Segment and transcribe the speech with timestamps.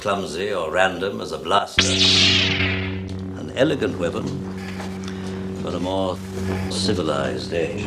[0.00, 1.86] clumsy or random as a blaster.
[3.38, 4.26] An elegant weapon
[5.62, 6.16] for a more
[6.70, 7.86] civilized age.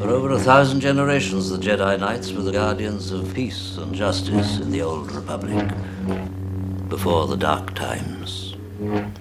[0.00, 4.58] For over a thousand generations, the Jedi Knights were the guardians of peace and justice
[4.58, 5.68] in the Old Republic.
[6.88, 8.56] Before the Dark Times.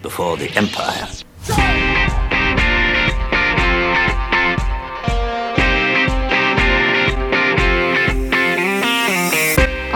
[0.01, 1.86] Before the Empire.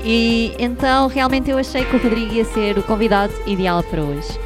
[0.03, 4.39] E então realmente eu achei que o Rodrigo ia ser o convidado ideal para hoje.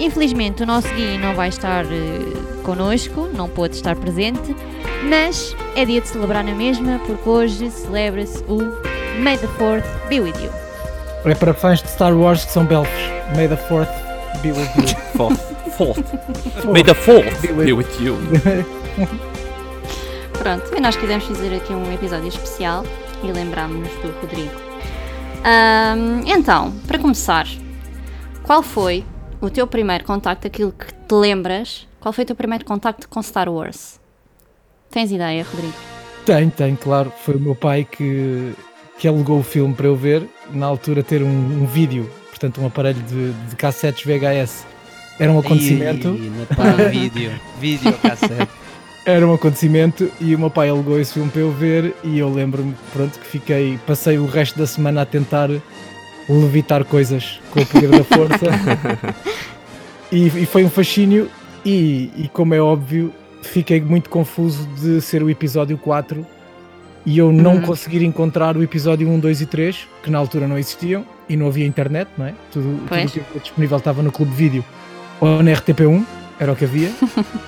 [0.00, 1.88] Infelizmente o nosso Gui não vai estar eh,
[2.64, 4.56] connosco, não pôde estar presente,
[5.08, 8.58] mas é dia de celebrar na mesma porque hoje celebra-se o
[9.22, 10.50] May the 4th be with you.
[11.24, 12.92] É para fãs de Star Wars que são belfos.
[13.36, 13.88] May the fourth
[14.42, 15.53] be with you.
[15.76, 16.02] Fourth.
[16.66, 18.16] May the fourth Be with- be with you.
[20.38, 22.84] Pronto, e nós quisemos fazer aqui um episódio especial
[23.22, 24.52] e lembrámos-nos do Rodrigo.
[25.44, 27.46] Ahm, então, para começar,
[28.42, 29.04] qual foi
[29.40, 31.86] o teu primeiro contacto, aquilo que te lembras?
[32.00, 33.98] Qual foi o teu primeiro contacto com Star Wars?
[34.90, 35.74] Tens ideia, Rodrigo?
[36.26, 37.12] Tem, tem, claro.
[37.24, 38.52] Foi o meu pai que,
[38.98, 40.28] que alugou o filme para eu ver.
[40.50, 41.26] Na altura, ter um,
[41.62, 44.66] um vídeo, portanto, um aparelho de, de cassetes VHS.
[45.18, 46.08] Era um acontecimento.
[46.48, 47.30] Na pá, vídeo,
[47.60, 48.48] vídeo cassete.
[49.06, 52.32] Era um acontecimento e o meu pai alugou esse filme para eu ver e eu
[52.32, 55.50] lembro-me, pronto, que fiquei, passei o resto da semana a tentar
[56.28, 58.46] levitar coisas com o poder da força
[60.10, 61.28] e, e foi um fascínio
[61.64, 66.26] e, e como é óbvio fiquei muito confuso de ser o episódio 4
[67.04, 67.62] e eu não Uhum.
[67.62, 71.46] conseguir encontrar o episódio 1, 2 e 3 que na altura não existiam e não
[71.48, 72.34] havia internet, não é?
[72.50, 74.64] Tudo, tudo o que disponível estava no Clube Vídeo
[75.20, 76.04] ou na RTP1,
[76.38, 76.90] era o que havia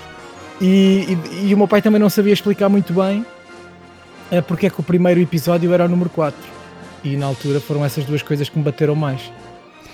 [0.61, 3.25] e, e- e o meu pai também não sabia explicar muito bem
[4.31, 6.37] eh, porque é que o primeiro episódio era o número 4.
[7.05, 9.21] E na altura foram essas duas coisas que me bateram mais.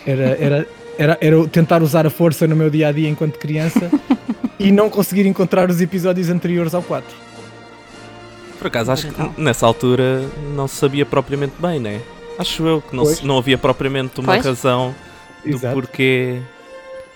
[0.06, 0.66] Era, era,
[0.98, 3.90] era, era tentar usar a força no meu dia a dia enquanto criança
[4.58, 7.14] e não conseguir encontrar os episódios anteriores ao 4.
[8.58, 10.22] Por acaso, acho que nessa altura
[10.54, 12.00] não se sabia propriamente bem, né?
[12.38, 14.46] Acho eu que não, se- não havia propriamente uma Pois.
[14.46, 14.94] razão
[15.44, 15.74] do Exato.
[15.74, 16.38] porquê.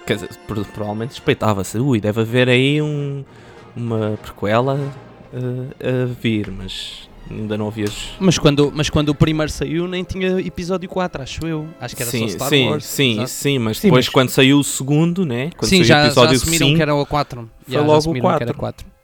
[0.06, 1.78] Quer dizer, pro- provavelmente suspeitava-se.
[1.78, 3.24] Ui, deve haver aí um,
[3.76, 4.78] uma prequela
[5.34, 7.86] eh, a vir, mas ainda não havia.
[7.86, 11.66] os- Mas quando, mas quando o primeiro saiu nem tinha episódio 4, acho eu.
[11.80, 12.84] Acho que era sim, só Star sim, Wars.
[12.84, 13.28] sim, exato.
[13.30, 15.50] sim, mas Sim, depois mas- quando saiu o segundo, né?
[15.56, 17.40] Quando Sim, saiu o já, já episódio assumiram 5, que era o 4.
[17.40, 18.56] foi Já, já logo o assumiram que era 4.
[18.86, 18.96] 4.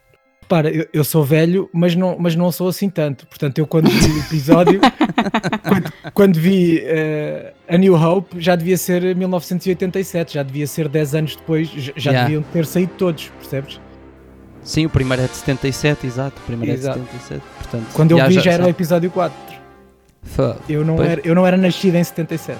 [0.47, 3.25] Para, eu, eu sou velho, mas não, mas não sou assim tanto.
[3.27, 4.79] Portanto, eu quando vi o episódio,
[5.67, 11.15] quando, quando vi eh, A New Hope, já devia ser 1987, já devia ser 10
[11.15, 12.23] anos depois, já Yeah.
[12.29, 13.79] deviam ter saído todos, percebes?
[14.63, 16.39] Sim, o primeiro é de 77, exato.
[16.41, 16.99] O primeiro Exato.
[16.99, 17.43] é de 77.
[17.57, 19.37] Portanto, Quando eu já- vi já- já era o já- episódio 4.
[20.23, 21.09] Fã, Eu não, Pois.
[21.09, 22.57] era, eu não era nascido em 77.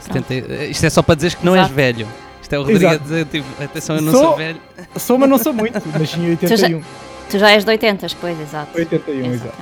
[0.00, 0.34] 70
[0.66, 1.74] Isto é só para dizeres que não és Exato.
[1.74, 2.08] velho.
[2.40, 3.02] Isto é o Rodrigo a Exato.
[3.04, 4.60] dizer, tipo, atenção, eu não Sou- sou velho.
[4.96, 5.74] Sou, mas não sou muito.
[5.98, 6.82] Nasci em 81.
[7.30, 8.78] Tu já és de 80, pois, exato.
[8.78, 9.54] 81, exato.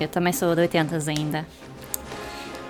[0.00, 1.46] Eu também sou de 80 ainda.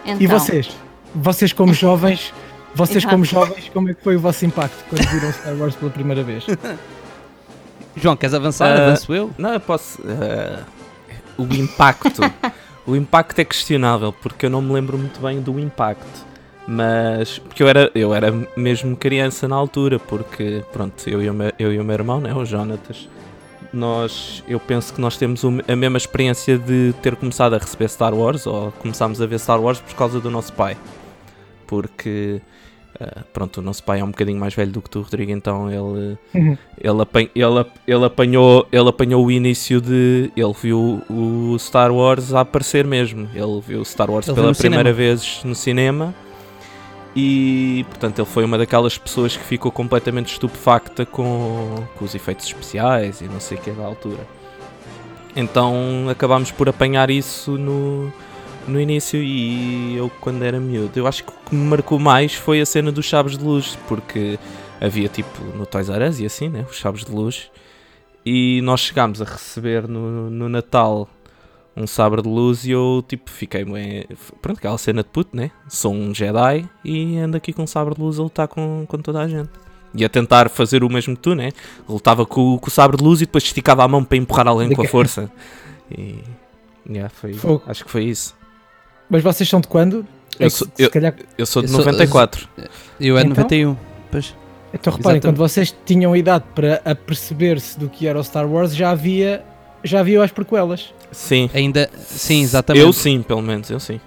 [0.04, 0.68] Então, E vocês?
[1.14, 2.32] Vocês como jovens,
[2.74, 3.14] vocês Exato.
[3.14, 6.22] como jovens, como é que foi o vosso impacto quando viram Star Wars pela primeira
[6.22, 6.44] vez?
[7.96, 8.68] João, queres avançar?
[8.78, 9.30] Ah, Avanço eu?
[9.38, 10.00] Não, eu posso.
[10.06, 10.58] eh,
[11.38, 12.20] o impacto.
[12.86, 16.26] o impacto é questionável, porque eu não me lembro muito bem do impacto.
[16.68, 17.38] Mas.
[17.38, 21.52] Porque eu era, eu era mesmo criança na altura, porque, pronto, eu e o meu,
[21.58, 23.08] eu e o meu irmão, né, o Jonatas,
[23.76, 24.42] nós.
[24.48, 28.46] Eu penso que nós temos a mesma experiência de ter começado a receber Star Wars,
[28.46, 30.76] ou começámos a ver Star Wars por causa do nosso pai.
[31.66, 32.40] Porque.
[33.00, 35.68] ah, pronto, o nosso pai é um bocadinho mais velho do que tu, Rodrigo, então
[35.70, 36.56] ele, Uhum.
[36.80, 40.30] ele, apan- ele, ele apanhou, ele apanhou o início de.
[40.36, 43.28] Ele viu o Star Wars a aparecer mesmo.
[43.34, 44.96] Ele viu Star Wars Ele pela primeira cinema.
[44.96, 46.14] vez no cinema.
[47.18, 52.44] E portanto ele foi uma daquelas pessoas que ficou completamente estupefacta com, com os efeitos
[52.44, 54.20] especiais e não sei o que da altura.
[55.34, 58.12] Então acabámos por apanhar isso no,
[58.68, 62.34] no início e eu quando era miúdo, eu acho que o que me marcou mais
[62.34, 64.38] foi a cena dos sabres de luz, porque
[64.78, 67.50] havia tipo no Toys R Us e assim, né, os sabres de luz,
[68.24, 71.08] e nós chegámos a receber no, no Natal
[71.76, 74.04] um sabre de luz e eu tipo fiquei bem,
[74.40, 77.94] pronto, aquela cena de puto, né, sou um Jedi e ando aqui com um sabre
[77.94, 79.50] de luz a lutar com, com toda a gente.
[79.94, 81.50] E a tentar fazer o mesmo que tu, né?
[81.88, 84.70] Lutava com, com o sabre de luz e depois esticava a mão para empurrar alguém
[84.74, 85.30] com a força.
[85.90, 86.18] E.
[86.88, 87.62] Yeah, foi, Fogo.
[87.66, 88.34] acho que foi isso.
[89.08, 90.06] Mas vocês são de quando?
[90.38, 91.14] Eu É sou- eu- calhar...
[91.38, 92.46] Eu sou de Eu sou- 94.
[93.00, 93.30] Eu é Então?
[93.30, 93.76] 91.
[94.10, 94.34] Pois.
[94.74, 95.22] Então reparem, Exatamente.
[95.22, 99.42] quando vocês tinham idade para aperceber-se do que era o Star Wars, já havia,
[99.82, 100.92] já havia as prequelas.
[101.12, 101.50] Sim.
[101.54, 101.88] Ainda.
[101.98, 102.84] Sim, exatamente.
[102.84, 104.00] Eu sim, pelo menos, eu sim.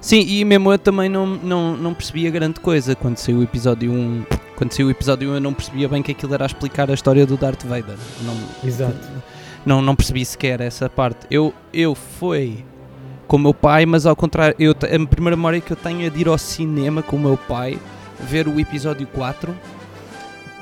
[0.00, 3.90] Sim, e mesmo eu também não, não, não percebia grande coisa quando saiu o episódio
[3.90, 4.26] 1.
[4.54, 6.94] Quando saiu o episódio 1 eu não percebia bem que aquilo era a explicar a
[6.94, 7.96] história do Darth Vader.
[8.20, 8.36] Não,
[8.68, 8.94] Exato.
[9.64, 11.26] não, não percebi sequer essa parte.
[11.30, 12.62] Eu, eu fui
[13.26, 16.10] com o meu pai, mas ao contrário, eu, a primeira memória que eu tenho é
[16.10, 17.78] de ir ao cinema com o meu pai
[18.20, 19.56] ver o episódio 4.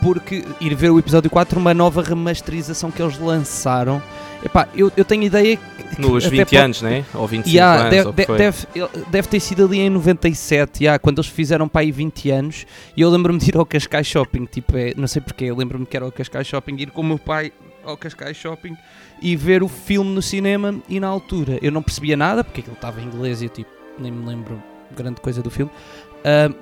[0.01, 4.03] Porque ir ver o episódio 4, uma nova remasterização que eles lançaram.
[4.45, 5.63] Epá, eu, eu tenho ideia que.
[5.99, 7.05] Nos até 20 pode- anos, né?
[7.15, 8.67] Ou 25 Yeah, anos, deve, deve,
[9.11, 12.67] deve ter sido ali em 97, yeah, quando eles fizeram para aí 20 anos.
[12.97, 15.85] E eu lembro-me de ir ao Cascais Shopping, tipo, é, não sei porquê, eu lembro-me
[15.87, 17.53] que era ao Cascais Shopping, ir com o meu pai
[17.85, 18.77] ao Cascais Shopping
[19.21, 20.75] e ver o filme no cinema.
[20.89, 23.71] E na altura eu não percebia nada, porque aquilo estava em inglês e eu tipo,
[23.99, 24.63] nem me lembro
[24.97, 25.71] grande coisa do filme.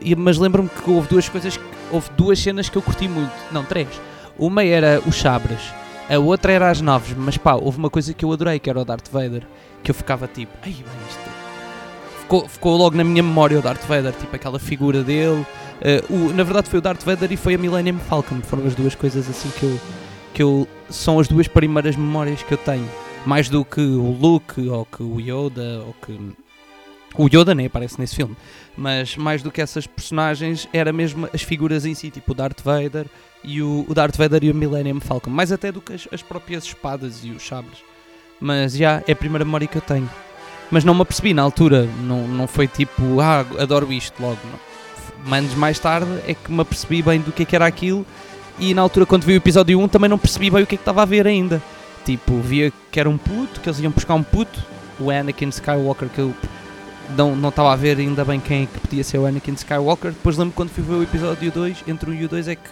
[0.00, 1.58] E- mas lembro-me que houve duas coisas,
[1.90, 3.88] houve duas cenas que eu curti muito, não, três.
[4.38, 5.60] Uma era os sabres,
[6.14, 8.80] a outra era as naves, mas pá, houve uma coisa que eu adorei, que era
[8.80, 9.42] o Darth Vader,
[9.82, 13.62] que eu ficava tipo, ai bem, isto é-" ficou, ficou logo na minha memória o
[13.62, 15.44] Darth Vader, tipo aquela figura dele.
[15.80, 18.74] Eh, o, na verdade foi o Darth Vader e foi a Millennium Falcon, foram as
[18.74, 19.80] duas coisas assim que eu,
[20.34, 22.88] que eu são as duas primeiras memórias que eu tenho,
[23.26, 26.18] mais do que o Luke ou que o Yoda ou que
[27.16, 28.36] o Yoda nem aparece nesse filme,
[28.76, 32.60] mas mais do que essas personagens era mesmo as figuras em si, tipo o Darth
[32.62, 33.06] Vader
[33.42, 36.22] e o, o Darth Vader e o Millennium Falcon, mais até do que as, as
[36.22, 37.78] próprias espadas e os sabres.
[38.40, 40.08] Mas já é a primeira memória que eu tenho.
[40.70, 44.38] Mas não me apercebi na altura, não, não foi tipo, ah, adoro isto logo.
[44.44, 45.36] Não.
[45.36, 48.06] Anos mais tarde é que me apercebi bem do que é que era aquilo
[48.60, 50.78] e na altura quando vi o episódio 1 também não percebi bem o que é
[50.78, 51.62] que estava a ver ainda.
[52.04, 54.62] Tipo, via que era um puto, que eles iam buscar um puto,
[54.98, 56.34] o Anakin Skywalker, que eu
[57.16, 60.12] não não estava a ver ainda bem quem é que podia ser o Anakin Skywalker.
[60.12, 62.54] Depois lembro quando fui ver o episódio 2, entre o 1 e o 2 é
[62.56, 62.68] que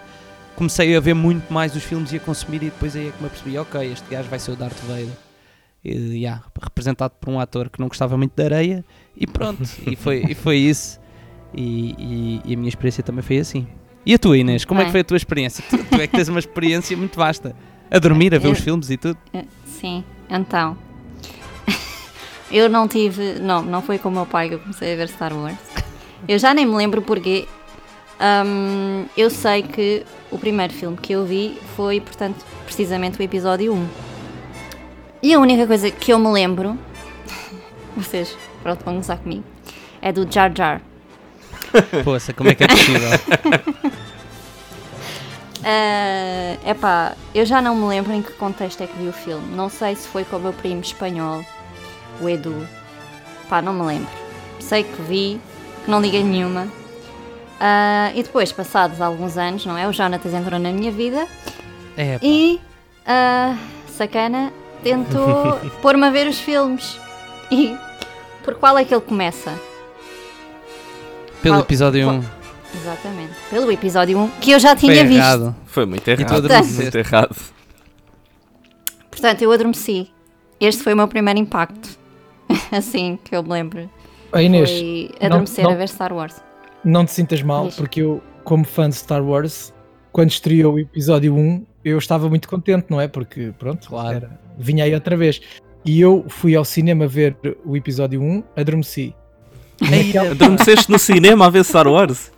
[0.56, 3.20] comecei a ver muito mais os filmes e a consumir e depois aí é que
[3.20, 5.08] me apercebi, ok, este gajo vai ser o Darth Vader.
[5.85, 8.85] E, yeah, representado por um ator que não gostava muito de areia
[9.17, 10.99] e pronto, e, foi, e foi isso.
[11.55, 13.67] E, e- e a minha experiência também foi assim.
[14.05, 14.93] E a tua, Inês, como é que Bem.
[14.93, 15.64] foi a tua experiência?
[15.70, 17.55] Tu, tu é que tens uma experiência muito vasta.
[17.91, 19.17] A dormir, a ver Eu- os filmes e tudo.
[19.32, 20.76] Eh, Sim, então.
[22.50, 23.38] Eu não tive.
[23.40, 25.56] Não, não foi com o meu pai que eu comecei a ver Star Wars.
[26.26, 27.46] Eu já nem me lembro porquê.
[28.20, 33.72] Ahm, eu sei que o primeiro filme que eu vi foi, portanto, precisamente o episódio
[33.72, 33.88] 1.
[35.22, 36.78] E a única coisa que eu me lembro.
[37.96, 39.44] Vocês, pronto, vão gozar comigo.
[40.00, 40.81] É do Jar Jar.
[42.05, 43.08] Poxa, como é que é possível?
[45.62, 49.55] É epá, eu já não me lembro em que contexto é que vi o filme.
[49.55, 51.44] Não sei se foi com o meu primo espanhol,
[52.20, 52.67] o Edu.
[53.48, 54.08] Pá, não me lembro.
[54.60, 55.41] Sei que vi,
[55.84, 56.69] que não liguei nenhuma.
[57.60, 59.89] Ah, e depois, passados alguns anos, não é?
[59.89, 61.27] O Jonatas entrou na minha vida
[61.96, 62.25] É, pá.
[62.25, 62.60] e,
[63.06, 63.56] ah,
[63.96, 66.98] sacana, tentou pôr-me a ver os filmes.
[67.51, 67.77] E
[68.44, 69.53] por qual é que ele começa?
[71.43, 72.25] pelo qual- episódio qual- 1
[72.75, 75.17] Exatamente, pelo episódio 1, que eu já foi tinha visto.
[75.19, 75.56] errado.
[75.67, 76.32] Foi muito errado.
[76.34, 76.82] adormeceste.
[76.82, 77.37] Muito errado.
[79.10, 80.10] Portanto, eu adormeci.
[80.60, 81.97] Este foi o meu primeiro impacto.
[82.77, 83.91] assim que eu me lembro.
[84.32, 86.37] A Inês, Foi não- adormecer não- a ver Star Wars.
[86.84, 87.77] não te sintas mal, Diz.
[87.77, 89.72] porque eu, como fã de Star Wars,
[90.13, 93.08] quando estreou o episódio 1, eu estava muito contente, não é?
[93.08, 94.17] Porque, pronto, Claro.
[94.17, 95.41] era- vinha aí outra vez.
[95.84, 99.15] E eu fui ao cinema ver o episódio 1, adormeci.
[99.81, 102.31] Naquela- Adormeceste no cinema a ver Star Wars?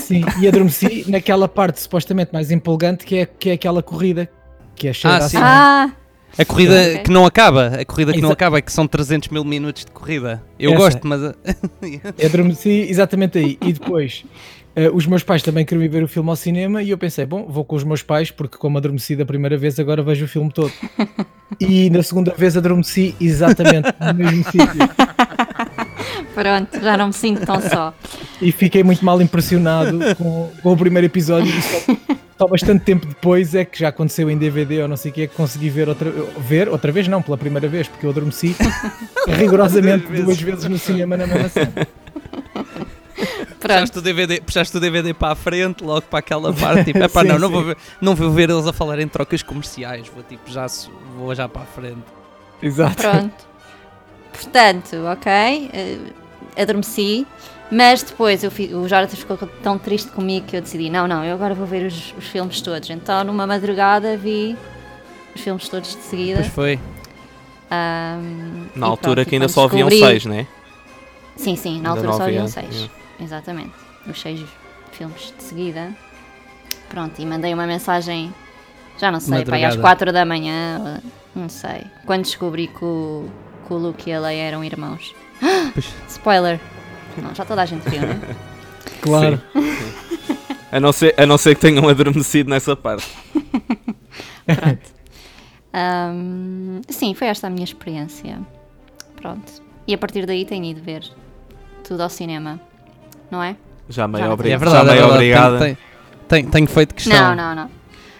[0.00, 4.28] Sim, e adormeci naquela parte supostamente mais empolgante que é, que é aquela corrida,
[4.74, 5.36] que é cheia Ah, de sim.
[5.36, 5.48] ação.
[5.48, 5.90] Ah,
[6.38, 6.98] A corrida Ok.
[7.04, 9.84] que não acaba, a corrida que não Exa- acaba, é que são 300 mil minutos
[9.86, 10.42] de corrida.
[10.58, 10.78] Eu Essa.
[10.80, 11.20] gosto, mas.
[12.18, 13.56] Eu adormeci exatamente aí.
[13.62, 14.22] E depois,
[14.74, 17.24] eh, os meus pais também queriam ir ver o filme ao cinema e eu pensei,
[17.24, 20.28] bom, vou com os meus pais porque como adormeci da primeira vez, agora vejo o
[20.28, 20.72] filme todo.
[21.60, 24.66] E na segunda vez adormeci exatamente no mesmo sítio.
[26.34, 27.94] Pronto, já não me sinto tão só.
[28.42, 33.54] E fiquei muito mal impressionado com, com o primeiro episódio e só, bastante tempo depois
[33.54, 35.88] é que já aconteceu em DVD ou não sei o que é que consegui ver
[35.88, 38.54] outra, ver outra vez, não, pela primeira vez, porque eu adormeci
[39.28, 40.24] rigorosamente Duas vezes.
[40.26, 41.72] duas vezes no cinema na mesma cena.
[43.58, 43.98] Puxaste Pronto.
[43.98, 46.84] o, DVD, puxaste o DVD para a frente, logo para aquela parte.
[46.84, 49.42] Tipo, epá, Sim, não, não vou, ver, não vou ver eles a falar em trocas
[49.42, 50.06] comerciais.
[50.08, 50.66] Vou, tipo, já,
[51.16, 52.04] vou já para a frente.
[52.62, 52.96] Exato.
[53.02, 53.34] Pronto.
[54.32, 55.32] Portanto, ok.
[55.72, 55.98] eh,
[56.56, 57.26] adormeci.
[57.70, 61.24] Mas depois eu fi- o Jonathan ficou tão triste comigo que eu decidi: não, não,
[61.24, 62.88] eu agora vou ver os, os filmes todos.
[62.90, 64.56] Então, numa madrugada, vi
[65.34, 66.40] os filmes todos de seguida.
[66.40, 66.80] Pois foi.
[67.70, 70.46] Ahm, Na altura pronto, que ainda só haviam descobri- seis, né?
[71.36, 72.74] Sim, sim, na Ainda altura só havia, haviam seis.
[72.74, 72.92] yeah.
[73.20, 73.72] Exatamente.
[74.06, 74.40] Os seis
[74.92, 75.90] filmes de seguida.
[76.88, 78.32] Pronto, e mandei uma mensagem,
[78.98, 79.74] já não sei, pai, às.
[79.76, 81.02] 4 da manhã,
[81.34, 81.82] não sei.
[82.06, 83.28] Quando descobri que o,
[83.66, 85.12] que o Luke e a Leia eram irmãos.
[85.74, 85.92] Pois.
[86.08, 86.60] Spoiler!
[87.22, 88.20] Não, já toda a gente viu, né?
[89.00, 89.40] Claro.
[90.72, 93.06] A não, ser, a não ser que tenham adormecido nessa parte.
[95.72, 98.38] Ahm, sim, foi esta a minha experiência.
[99.16, 99.62] Pronto.
[99.86, 101.04] E a partir daí tenho ido ver
[101.84, 102.60] tudo ao cinema,
[103.30, 103.56] não é?
[103.88, 104.60] Já meio não- É obrigado.
[104.60, 105.14] verdade, já é meio verdade.
[105.14, 105.58] obrigada.
[105.58, 105.76] Tenho,
[106.28, 107.34] tenho- tenho feito questão.
[107.34, 107.70] Não, não, não.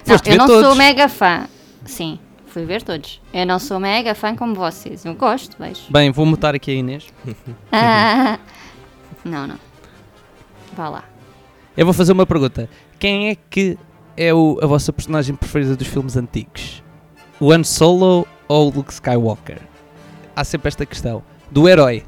[0.07, 0.79] Não, eu não sou todos?
[0.79, 1.49] mega fã.
[1.85, 3.21] Sim, fui ver todos.
[3.35, 5.05] Eu não sou mega fã como vocês.
[5.05, 5.81] Eu gosto, vejo.
[5.91, 7.07] Bem, vou mutar aqui a Inês.
[7.73, 8.39] Ah,
[9.27, 9.57] não, não.
[10.77, 11.05] Vá lá.
[11.77, 12.69] Eu vou fazer uma pergunta.
[12.99, 13.79] Quem é que
[14.17, 16.83] é o- a vossa personagem preferida dos filmes antigos?
[17.39, 19.59] O Han Solo ou o Luke Skywalker?
[20.35, 21.23] Há sempre esta questão.
[21.51, 22.03] Do herói.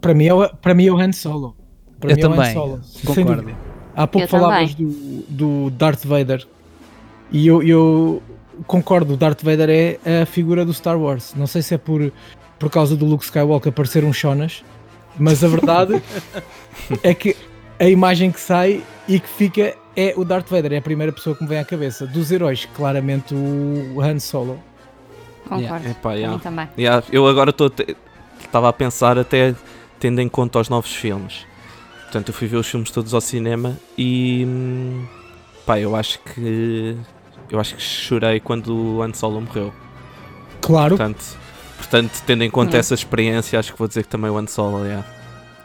[0.00, 1.56] Para mim, é o, para mim é o Han Solo.
[2.00, 2.80] Para Eu mim é o Han também, Solo.
[2.82, 3.56] Sem Concordo.
[3.94, 4.90] Há pouco Eu falávamos do,
[5.28, 6.46] do Darth Vader
[7.32, 8.22] e eu, eu
[8.66, 11.32] concordo, o Darth Vader é a figura do Star Wars.
[11.34, 12.12] Não sei se é por,
[12.58, 14.62] por causa do Luke Skywalker parecer um Shonas,
[15.18, 16.02] mas a verdade
[17.02, 17.36] é que
[17.78, 21.34] a imagem que sai e que fica é o Darth Vader, é a primeira pessoa
[21.34, 22.06] que me vem à cabeça.
[22.06, 24.60] Dos heróis, claramente o Han Solo.
[25.48, 25.88] Concordo.
[25.88, 26.36] Epá, Para yeah.
[26.36, 26.68] mim também.
[26.76, 27.54] Yeah, eu agora
[28.38, 29.54] estava a pensar até
[29.98, 31.46] tendo em conta os novos filmes.
[32.02, 35.06] Portanto, eu fui ver os filmes todos ao cinema e hum,
[35.64, 36.96] pá, eu acho que
[37.50, 39.72] eu acho que chorei quando o Han Solo morreu.
[40.60, 41.24] Claro, Portanto,
[41.76, 42.80] portanto tendo em conta Yeah.
[42.80, 45.04] essa experiência, acho que vou dizer que também o Han Solo, yeah.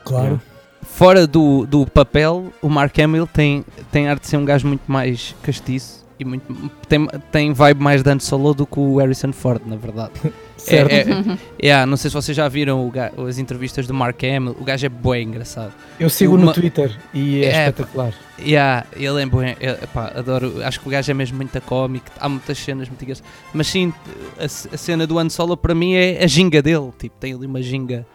[0.03, 0.41] claro.
[0.84, 4.91] Fora do, do papel, o Mark Hamill tem, tem arte de ser um gajo muito
[4.91, 6.44] mais castiço e muito,
[6.88, 10.13] tem, tem vibe mais de Han Solo do que o Harrison Ford, na verdade.
[10.63, 10.91] Certo.
[10.91, 12.91] É, é, yeah, não sei se vocês já viram
[13.27, 15.74] as entrevistas do Mark Hamill, o gajo é bem engraçado.
[16.00, 18.13] Eu sigo Uma- no Twitter e é, É, espetacular.
[18.39, 22.06] Yeah, ele é bom, é, epá, adoro, acho que o gajo é mesmo muito cómico,
[22.20, 23.30] há muitas cenas muito engraçadas.
[23.53, 23.94] Mas sim,
[24.39, 27.46] a, a cena do Han Solo para mim é a ginga dele, tipo, tem ali
[27.46, 28.06] uma ginga,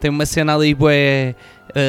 [0.00, 1.34] tem uma cena ali, bué,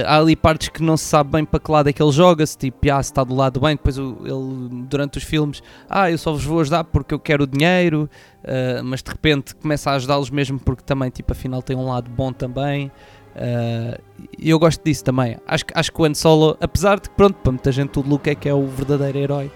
[0.05, 2.57] há ali partes que não se sabe bem para que lado é que ele joga-se,
[2.57, 6.31] tipo, ah, se está do lado bem, depois ele, durante os filmes, ah, eu só
[6.31, 8.09] vos vou ajudar porque eu quero o dinheiro,
[8.43, 12.09] eh, mas de repente começa a ajudá-los mesmo porque também, tipo, afinal tem um lado
[12.09, 12.91] bom também.
[13.35, 14.01] Uh,
[14.39, 15.37] eu gosto disso também.
[15.45, 18.29] Acho, acho que o Han Solo, apesar de que, pronto, para muita gente, o Luke
[18.29, 19.51] é que é o verdadeiro herói,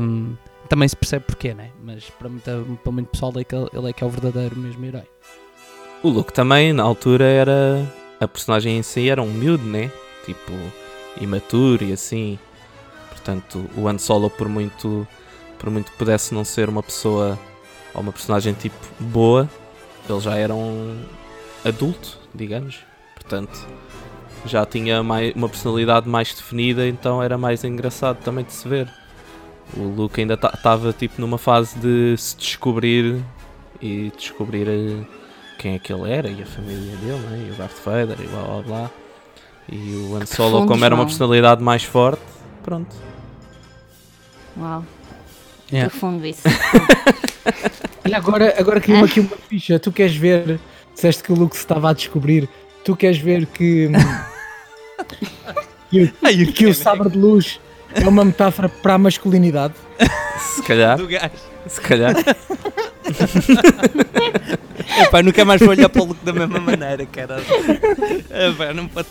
[0.00, 0.34] um,
[0.68, 1.70] também se percebe porquê, né?
[1.82, 4.56] Mas para, muita, para muito pessoal, é que ele, ele é que é o verdadeiro
[4.56, 5.08] mesmo herói.
[6.02, 7.99] O Luke também, na altura, era.
[8.20, 9.90] A personagem em si era um miúdo, né?
[10.24, 10.52] Tipo,
[11.20, 12.38] imaturo e assim.
[13.08, 15.06] Portanto, o Han Solo, por muito,
[15.58, 17.38] por muito que pudesse não ser uma pessoa
[17.94, 19.48] ou uma personagem tipo boa,
[20.08, 21.02] ele já era um
[21.64, 22.80] adulto, digamos.
[23.14, 23.66] Portanto,
[24.44, 28.88] já tinha mais, uma personalidade mais definida, então era mais engraçado também de se ver.
[29.76, 33.22] O Luke ainda estava tipo numa fase de se descobrir
[33.80, 35.04] e descobrir eh,
[35.60, 37.46] quem é que ele era e a família dele, né?
[37.48, 38.90] e o Darth Vader e blá blá blá.
[39.70, 42.22] E o Han Solo, como era uma personalidade mais forte,
[42.62, 42.96] pronto.
[44.58, 44.84] Uau.
[45.70, 45.88] Yeah.
[45.90, 46.42] Profundo isso.
[48.04, 49.78] Olha, agora, agora caiu aqui uma ficha.
[49.78, 50.58] Tu queres ver,
[50.94, 52.48] disseste que o Luke se estava a descobrir,
[52.84, 53.92] tu queres ver que, hum,
[55.90, 57.60] que, o- que o sabre de luz
[57.94, 59.74] é uma metáfora para a masculinidade?
[60.56, 61.30] Se calhar, Do gajo.
[61.70, 62.14] Se calhar.
[65.02, 67.40] Epá, nunca mais vou olhar para o Luke da mesma maneira, cara.
[68.30, 69.08] Epá, não pode...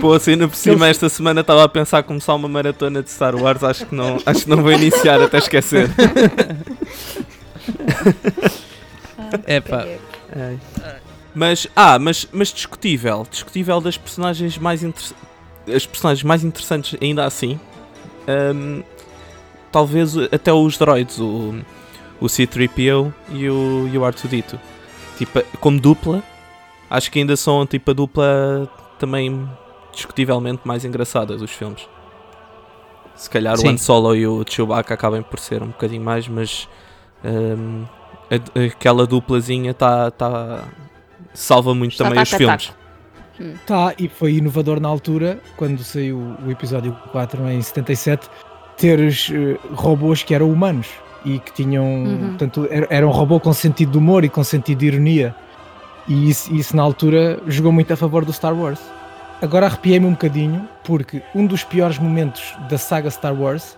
[0.00, 3.34] Pô, assim, ainda por cima, esta semana estava a pensar começar uma maratona de Star
[3.34, 3.62] Wars.
[3.64, 5.90] Acho que não, acho que não vou iniciar até esquecer.
[9.46, 9.86] É pá.
[11.34, 13.26] Mas, ah, mas, mas discutível.
[13.30, 15.14] Discutível das personagens mais interessantes.
[15.72, 17.60] As personagens mais interessantes ainda assim.
[18.28, 18.82] Hum,
[19.70, 21.54] talvez até os droids, o,
[22.20, 24.58] o C3PO e o, e o R2D2.
[25.18, 26.22] Tipo, como dupla,
[26.88, 29.48] acho que ainda são tipo a dupla também
[29.92, 31.88] discutivelmente mais engraçada dos filmes.
[33.14, 33.66] Se calhar Sim.
[33.66, 36.68] o Han Solo e o Chewbacca acabem por ser um bocadinho mais, mas
[37.24, 37.84] hum,
[38.30, 40.64] a- aquela duplazinha tá, tá,
[41.34, 42.72] salva muito Está também os filmes.
[43.66, 48.28] Tá, e foi inovador na altura, quando saiu o episódio 4 em 77,
[48.76, 50.88] teres eh, robôs que eram humanos
[51.24, 51.84] e que tinham.
[51.84, 52.28] Uhum.
[52.30, 55.34] Portanto, era, era um robô com sentido de humor e com sentido de ironia.
[56.08, 58.80] E isso, isso na altura jogou muito a favor do Star Wars.
[59.42, 63.76] Agora arrepiei-me um bocadinho, porque um dos piores momentos da saga Star Wars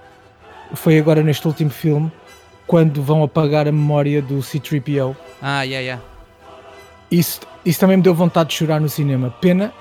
[0.74, 2.10] foi agora neste último filme,
[2.66, 5.14] quando vão apagar a memória do C3PO.
[5.40, 6.02] Ah, yeah, yeah.
[7.10, 9.30] Isso, isso também me deu vontade de chorar no cinema.
[9.40, 9.72] Pena,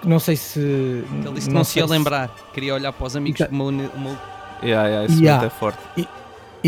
[0.00, 0.58] que não sei se.
[0.60, 2.30] Ele disse que não, se sei ia lembrar.
[2.54, 3.46] Queria olhar para os amigos Tá.
[3.48, 4.18] como uma, uma-
[4.62, 5.46] Yeah, yeah, esse Yeah.
[5.46, 5.78] é forte.
[5.96, 6.08] E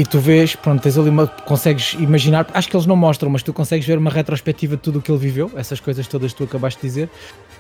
[0.04, 1.26] tu vês, pronto, tens ali uma.
[1.26, 5.00] consegues imaginar, acho que eles não mostram, mas tu consegues ver uma retrospectiva de tudo
[5.00, 7.10] o que ele viveu, essas coisas todas que tu acabaste de dizer.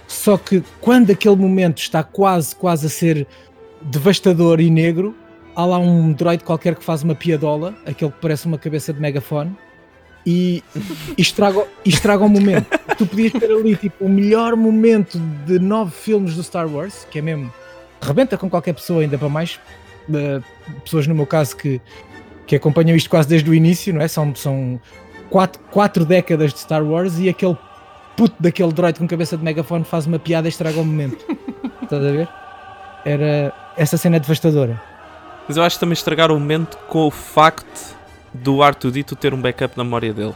[0.06, 3.26] Só que quando aquele momento está quase, quase a ser
[3.82, 5.14] devastador e negro,
[5.54, 9.00] há lá um droid qualquer que faz uma piadola, aquele que parece uma cabeça de
[9.00, 9.56] megafone,
[10.24, 10.62] e,
[11.16, 12.66] e estraga, e estraga o momento.
[12.96, 17.18] tu podias ter ali tipo o melhor momento de nove filmes do Star Wars, que
[17.18, 17.52] é mesmo.
[18.00, 19.60] Rebenta com qualquer pessoa, ainda para mais
[20.12, 20.40] eh,
[20.84, 21.80] pessoas no meu caso que,
[22.50, 24.08] que acompanham isto quase desde o início, não é?
[24.08, 24.80] São, são
[25.30, 27.56] quatro, quatro décadas de Star Wars e aquele
[28.16, 31.24] puto daquele droid com cabeça de megafone faz uma piada e estraga o momento.
[31.80, 32.28] Estás a ver?
[33.04, 33.54] Era.
[33.76, 34.82] Essa cena é devastadora.
[35.46, 37.96] Mas eu acho que também estragaram o momento com o facto
[38.34, 40.34] do R2D2 ter um backup na memória dele.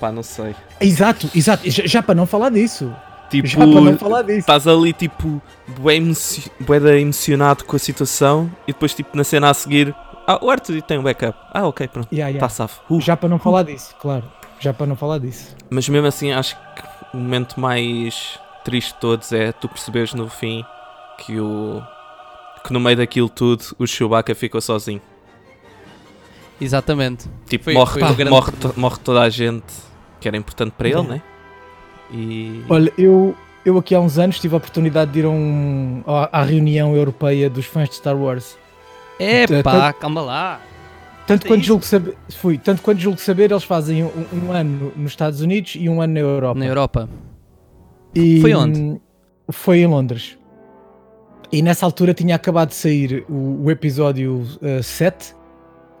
[0.00, 0.54] Pá, não sei.
[0.80, 1.70] Exato, exato.
[1.70, 2.90] Já, já para não falar disso.
[3.28, 4.38] Tipo, já para não falar disso.
[4.38, 5.42] estás ali tipo
[5.78, 5.96] bué,
[6.98, 9.94] emocionado com a situação e depois tipo na cena a seguir
[10.26, 11.38] ah, o R2D2 tem um backup.
[11.52, 12.08] Ah, ok, pronto.
[12.12, 12.40] Yeah, yeah.
[12.40, 12.80] Tá safo.
[12.90, 13.00] Uh.
[13.00, 14.24] Já para não falar disso, claro.
[14.58, 15.54] Já para não falar disso.
[15.70, 16.82] Mas mesmo assim acho que
[17.14, 20.64] o momento mais triste de todos é tu perceberes no fim
[21.18, 21.82] que o
[22.64, 25.00] que no meio daquilo tudo o Chewbacca ficou sozinho.
[26.60, 27.28] Exatamente.
[27.46, 29.64] Tipo, Foi- morre, foi grande- morre, to- morre toda a gente
[30.20, 31.14] que era importante para ele, Yeah.
[31.16, 31.22] né?
[32.10, 36.02] E Olha, eu, eu aqui há uns anos tive a oportunidade de ir a um,
[36.06, 38.56] à, à reunião europeia dos fãs de Star Wars.
[39.18, 40.60] Epá, calma lá.
[41.26, 41.68] Tanto É quanto, isso?
[41.68, 45.76] julgo saber, fui, tanto quanto julgo saber, eles fazem um, um ano nos Estados Unidos
[45.76, 46.58] e um ano na Europa.
[46.58, 47.08] Na Europa.
[48.14, 49.00] E, Foi onde?
[49.50, 50.38] Foi em Londres.
[51.50, 55.34] E nessa altura tinha acabado de sair o, o episódio uh, 7,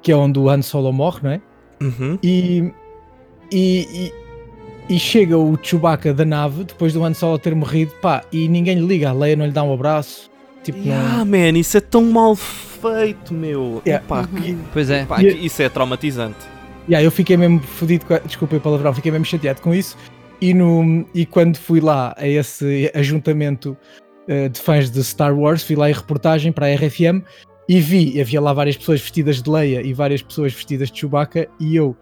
[0.02, 1.40] que é onde o Han Solo morre, não é?
[1.80, 2.18] Uhum.
[2.22, 2.72] E,
[3.52, 4.12] e,
[4.88, 8.48] e, e chega o Chewbacca da nave, depois do Han Solo ter morrido, pá, e
[8.48, 10.30] ninguém lhe liga, a Leia não lhe dá um abraço.
[10.66, 11.26] Tipo, Ah, não...
[11.26, 13.80] man, isso é tão mal feito, meu.
[13.86, 14.04] Yeah.
[14.04, 15.04] Epá, que- Pois é.
[15.04, 16.38] pá, E- que isso é traumatizante.
[16.88, 19.96] Yeah, eu fiquei mesmo fodido, com a- desculpa a palavrão, fiquei mesmo chateado com isso.
[20.40, 23.76] E, no, e quando fui lá a esse ajuntamento
[24.28, 27.22] eh, de fãs de Star Wars, fui lá em reportagem para a RFM
[27.68, 31.48] e vi, havia lá várias pessoas vestidas de Leia e várias pessoas vestidas de Chewbacca
[31.58, 31.96] e eu,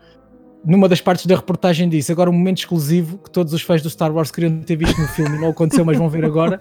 [0.64, 3.90] numa das partes da reportagem disse, agora um momento exclusivo que todos os fãs do
[3.90, 6.61] Star Wars queriam ter visto no filme, não aconteceu, mas vão ver agora,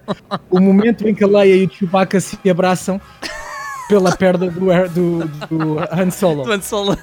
[0.50, 3.00] o momento em que a Leia e o Chewbacca se abraçam
[3.88, 6.38] pela perda do, do, do Han Solo.
[6.44, 6.98] Portanto, só-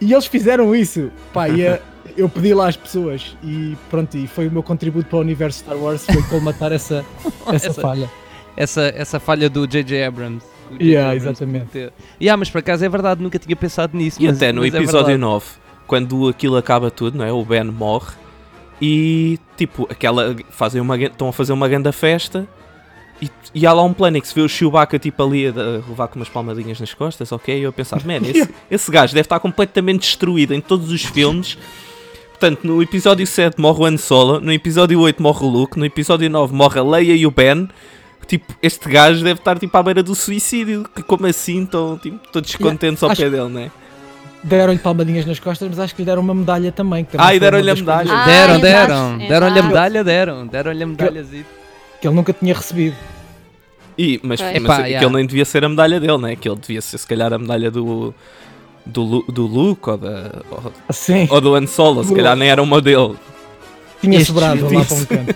[0.00, 1.10] E eles fizeram isso.
[1.32, 1.78] Pá, e a-
[2.16, 5.60] eu pedi lá às pessoas e pronto, e foi o meu contributo para o universo
[5.60, 7.04] Star Wars, foi colmatar essa,
[7.52, 8.10] essa Essa- falha.
[8.56, 10.04] essa, essa falha do J.J.
[10.04, 10.44] Abrams.
[10.80, 11.90] Yeah, exatamente.
[12.20, 14.22] Yeah, mas por acaso é verdade, nunca tinha pensado nisso.
[14.22, 15.18] E mas- até no mas é episódio verdade.
[15.20, 15.46] 9,
[15.90, 17.32] quando aquilo acaba tudo, não é?
[17.32, 18.14] O Ben morre
[18.80, 22.46] e tipo, aquela fazem uma, estão a fazer uma grande festa
[23.20, 25.50] e, e há lá um plano em que se vê o Chewbacca tipo ali a,
[25.50, 25.54] a
[25.88, 27.58] levar com umas palmadinhas nas costas, ok?
[27.58, 31.02] E eu a pensar, man, esse, esse gajo deve estar completamente destruído em todos os
[31.04, 31.58] filmes.
[32.30, 35.84] Portanto, no episódio 7 morre o Han Solo, no episódio 8 morre o Luke, no
[35.84, 37.68] episódio 9 morre a Leia e o Ben.
[38.28, 42.16] Tipo, este gajo deve estar tipo à beira do suicídio, que como assim estão tipo,
[42.30, 43.70] todos descontentes ao acho- pé dele, não é?
[44.42, 47.04] Deram-lhe palmadinhas nas costas, mas acho que lhe deram uma medalha também.
[47.04, 48.10] que também Ah, e deram-lhe a medalha.
[48.12, 49.18] Ah, Deram, deram.
[49.18, 50.46] Deram-lhe a medalha, deram.
[50.46, 51.24] Deram-lhe a medalha.
[52.00, 52.96] Que ele nunca tinha recebido.
[53.98, 54.52] E, mas Ok.
[54.54, 55.16] mas Epá, aquilo yeah.
[55.16, 56.32] nem devia ser a medalha dele, né?
[56.32, 58.14] Aquilo devia ser se calhar a medalha do,
[58.86, 62.62] do, do Luke ou, da, ou, Assim, ou do Han Solo, se calhar nem era
[62.62, 63.16] uma dele.
[64.00, 65.34] tinha Este sobrado lá para um canto.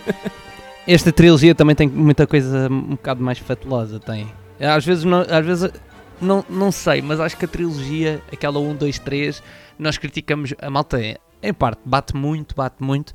[0.86, 4.26] Esta trilogia também tem muita coisa um bocado mais fatulosa, tem.
[4.58, 5.70] Às vezes, não- às vezes
[6.20, 9.42] não, não sei, mas acho que a trilogia, aquela 1, 2, 3,
[9.78, 10.98] nós criticamos a malta.
[11.42, 13.14] Em parte, bate muito, bate muito,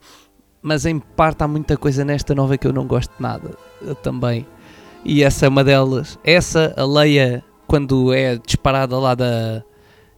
[0.62, 3.52] mas em parte há muita coisa nesta nova que eu não gosto de nada.
[3.82, 4.46] Eu também.
[5.04, 6.20] E essa é uma delas.
[6.24, 9.64] Essa, a Leia, quando é disparada lá da.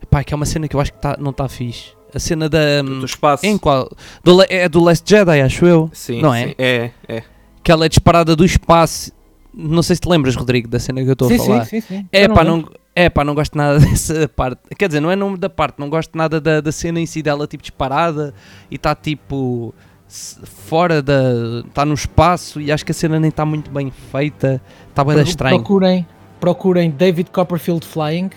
[0.10, 1.94] Pá, que é uma cena que eu acho que tá, não está fixe.
[2.14, 2.82] A cena da.
[2.82, 3.46] Do espaço.
[3.46, 3.90] Em qual?
[4.24, 5.90] Do, é do Last Jedi, acho eu.
[5.94, 6.48] Sim, não é?
[6.48, 6.56] sim.
[6.58, 7.24] É, é.
[7.64, 9.12] Que ela é disparada do espaço.
[9.54, 11.66] Não sei se te lembras, Rodrigo, da cena que eu estou a falar.
[11.66, 12.08] sim, sim, sim.
[12.12, 14.62] É pá, não, é pá, não gosto nada dessa parte.
[14.78, 17.22] Quer dizer, não é nome da parte, não gosto nada da, da cena em si
[17.22, 18.34] dela, tipo, disparada
[18.70, 19.74] e está tipo
[20.08, 21.64] fora da.
[21.68, 24.62] está no espaço e acho que a cena nem está muito bem feita.
[24.90, 25.56] Está bem Pro- estranho.
[25.58, 26.08] Procurem,
[26.40, 28.30] procurem David Copperfield Flying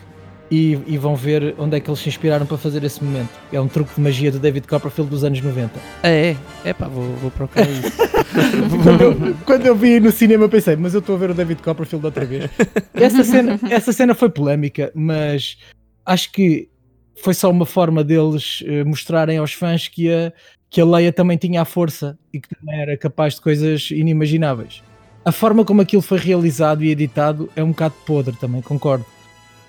[0.54, 3.30] e, e vão ver onde é que eles se inspiraram para fazer esse momento.
[3.52, 5.80] É um truque de magia do David Copperfield dos anos 90.
[6.00, 7.90] Ah, é, é pá, vou, vou procurar isso.
[8.84, 11.60] quando, eu, quando eu vi no cinema pensei, mas eu estou a ver o David
[11.60, 12.48] Copperfield outra vez.
[12.94, 15.58] Essa cena, essa cena foi polémica, mas
[16.06, 16.68] acho que
[17.16, 20.32] foi só uma forma deles eh, mostrarem aos fãs que a,
[20.70, 24.84] que a Leia também tinha a força e que também era capaz de coisas inimagináveis.
[25.24, 29.04] A forma como aquilo foi realizado e editado é um bocado podre também, concordo.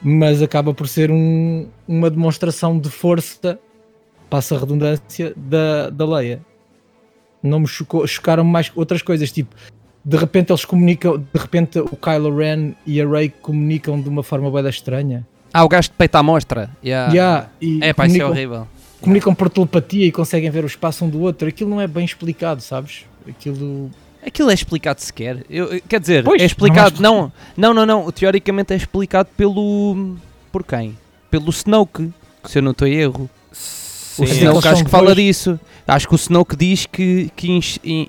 [0.02, 3.60] Mas acaba por ser um- uma demonstração de força,
[4.30, 6.42] passa a redundância, da, da Leia
[7.42, 9.56] não me chocou, chocaram mais outras coisas, tipo,
[10.04, 14.24] de repente eles comunicam, de repente o Kylo Ren e a Rey comunicam de uma
[14.24, 15.26] forma bem estranha.
[15.54, 16.70] ah, o gajo de peito à mostra.
[16.84, 17.14] Yeah.
[17.14, 18.68] Yeah, e É pá, isso é horrível.
[19.00, 21.48] comunicam por telepatia e conseguem ver o espaço um do outro.
[21.48, 23.06] Aquilo não é bem explicado, sabes?
[23.28, 23.92] Aquilo.
[24.26, 25.46] Aquilo é explicado sequer.
[25.50, 27.02] Eu, quer dizer, Pois, é explicado.
[27.02, 28.12] não Não, não, não, não.
[28.12, 30.16] Teoricamente é explicado pelo.
[30.52, 30.98] Por quem?
[31.30, 32.12] Pelo Snoke,
[32.46, 33.30] se eu não estou em erro.
[33.52, 35.60] Sim, o Sim, Snoke acho que fala dois- disso.
[35.88, 37.60] Acho que o Snoke diz que, que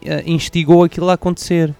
[0.07, 1.75] eh, instigou aquilo a acontecer.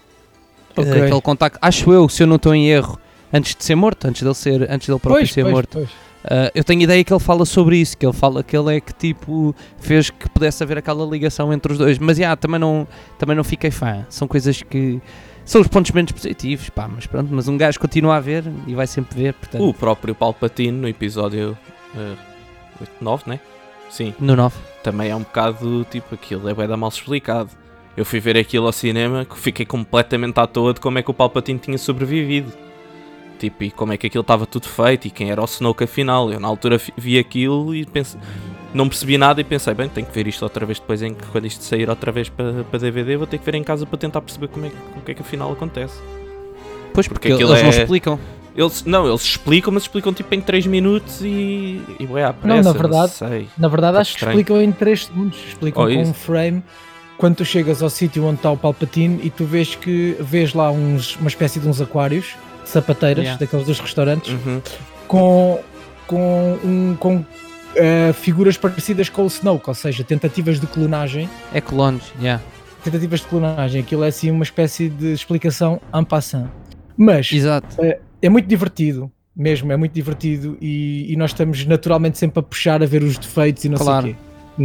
[0.77, 0.93] Ok.
[0.93, 1.59] Eh, Aquele contacto.
[1.63, 2.99] Acho eu, se eu não estou em erro.
[3.33, 5.79] Antes de ser morto, antes dele, ser, antes dele próprio Pois, ser pois, morto.
[5.79, 5.89] pois.
[6.27, 8.81] Uh, eu tenho ideia que ele fala sobre isso, que ele fala que ele é
[8.81, 11.99] que tipo fez que pudesse haver aquela ligação entre os dois.
[11.99, 12.87] Mas yeah, também não,
[13.19, 14.05] também não fiquei fã.
[14.09, 15.01] São coisas que
[15.45, 18.75] são os pontos menos positivos, pá, mas pronto, mas um gajo continua a ver e
[18.75, 21.57] vai sempre ver, portanto, O próprio Palpatine no episódio
[21.97, 22.17] eh,
[22.81, 23.41] 8, 9, né?
[23.89, 24.57] Sim, no 9.
[24.83, 27.51] também é um bocado tipo aquilo, é bem da mal explicado.
[27.97, 31.11] Eu fui ver aquilo ao cinema que fiquei completamente à toa de como é que
[31.11, 32.53] o Palpatine tinha sobrevivido.
[33.39, 36.31] Tipo, e como é que aquilo estava tudo feito e quem era o Snoke afinal.
[36.33, 38.19] Eu na altura vi aquilo e pensei,
[38.73, 41.25] não percebi nada e pensei, bem, tenho que ver isto outra vez depois em que
[41.27, 43.99] quando isto sair outra vez para, para DVD, vou ter que ver em casa para
[43.99, 45.95] tentar perceber como é, que- o que é que afinal acontece.
[46.95, 48.19] Pois, Porque porque, aquilo eles não é- explicam.
[48.57, 51.83] Eles, não, eles explicam, mas explicam tipo em 3 minutos e.
[52.01, 53.49] e ué, à Não, na verdade- sei.
[53.59, 54.39] Na verdade, Tá acho que estranho.
[54.41, 55.39] explicam em 3 segundos.
[55.47, 56.11] Explicam Oh, com isso.
[56.11, 56.63] um frame.
[57.19, 60.71] Quando tu chegas ao sítio onde está o Palpatine e tu vês que vês lá
[60.71, 62.35] uns, uma espécie de uns aquários,
[62.69, 63.39] sapateiras, Yeah.
[63.41, 64.61] daqueles dos restaurantes, Uhum.
[65.09, 65.61] com,
[66.07, 67.25] com, um, com
[67.77, 71.29] eh, figuras parecidas com o Snoke, ou seja, tentativas de clonagem.
[71.53, 72.43] É clones, yeah.
[72.83, 76.49] Tentativas de clonagem, aquilo é assim uma espécie de explicação en passant.
[76.97, 77.77] Mas Exato.
[78.23, 82.83] é muito divertido, mesmo, é muito divertido e, e nós estamos naturalmente sempre a puxar
[82.83, 84.03] a ver os defeitos e não Claro.
[84.05, 84.21] sei o quê.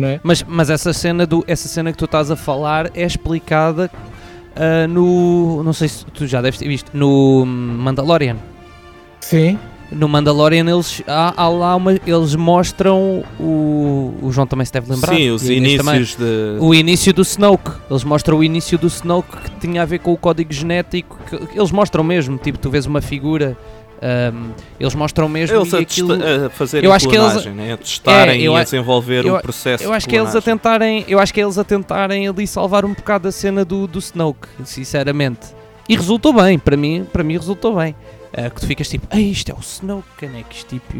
[0.05, 0.19] É?
[0.23, 3.91] Mas, mas essa, cena do, essa cena que tu estás a falar é explicada
[4.55, 5.63] ah, no.
[5.63, 6.91] Não sei se tu já deves ter visto.
[6.95, 8.37] No Mandalorian.
[9.19, 9.57] Sim,
[9.91, 14.13] No Mandalorian eles, há, há lá uma, eles mostram o.
[14.21, 15.13] O João também se deve lembrar.
[15.15, 16.57] Sim, os inícios de.
[16.59, 17.71] O início do Snoke.
[17.89, 21.17] Eles mostram o início do Snoke que tinha a ver com o código genético.
[21.29, 23.57] que- eles mostram mesmo, tipo, tu vês uma figura.
[24.01, 26.13] Ahm, eles mostram mesmo Eles a, aquilo,
[26.45, 27.73] a fazerem Eu acho que eles- né?
[27.73, 30.19] a testarem É, eu e a desenvolver eu um a- processo Eu acho de que
[30.19, 33.63] eles a tentarem, eu acho que eles a tentarem ali salvar um bocado a cena
[33.63, 35.47] do, do Snoke, sinceramente.
[35.87, 37.95] E resultou bem, para mim, para mim resultou bem.
[38.33, 40.95] Ah, que tu ficas tipo, Ei, isto é o Snoke, canecos, tipo,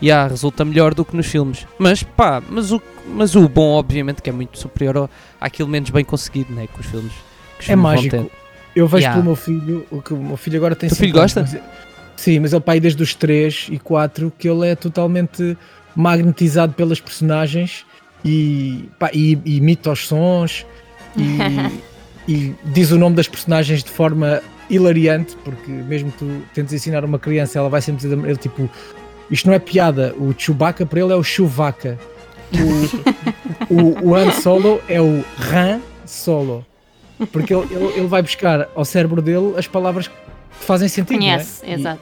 [0.00, 1.66] e ah, resulta melhor do que nos filmes.
[1.78, 5.90] Mas pá, mas o, mas o bom, obviamente, que é muito superior ao, àquilo menos
[5.90, 7.12] bem conseguido, né, que os filmes.
[7.58, 8.16] Que os é filmes mágico.
[8.16, 8.30] ter.
[8.76, 9.14] Eu vejo Yeah.
[9.14, 11.40] pelo meu filho, o que o meu filho agora tem cinco filho anos, gosta?
[11.60, 11.85] mas-
[12.16, 15.56] sim, mas ele pai desde os 3 e 4 que ele é totalmente
[15.94, 17.84] magnetizado pelas personagens
[18.24, 20.66] e, pá, e, e imita os sons
[21.16, 21.38] e,
[22.30, 27.04] e diz o nome das personagens de forma hilariante, porque mesmo que tu tentes ensinar
[27.04, 28.68] uma criança, ela vai sempre dizer ele tipo,
[29.30, 31.98] isto não é piada, o Chewbacca para ele é o Chewbacca.
[33.68, 36.64] O, o, o Han Solo é o Han Solo.
[37.32, 40.14] Porque ele, ele, ele vai buscar ao cérebro dele as palavras que
[40.60, 41.14] fazem sentido.
[41.16, 41.18] é?
[41.18, 42.00] Conhece, E- exato.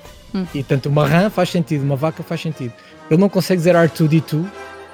[0.53, 2.73] E, tanto uma rã faz sentido, uma vaca faz sentido.
[3.09, 4.45] Ele não consegue dizer R2D2,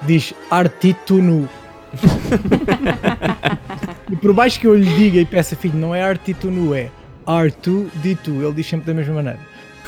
[0.03, 1.49] diz Artitunu.
[4.11, 6.89] e por mais que eu lhe diga e peça, filho, não é Artitunu, é
[7.25, 8.43] R2D2.
[8.43, 9.39] Ele diz sempre da mesma maneira.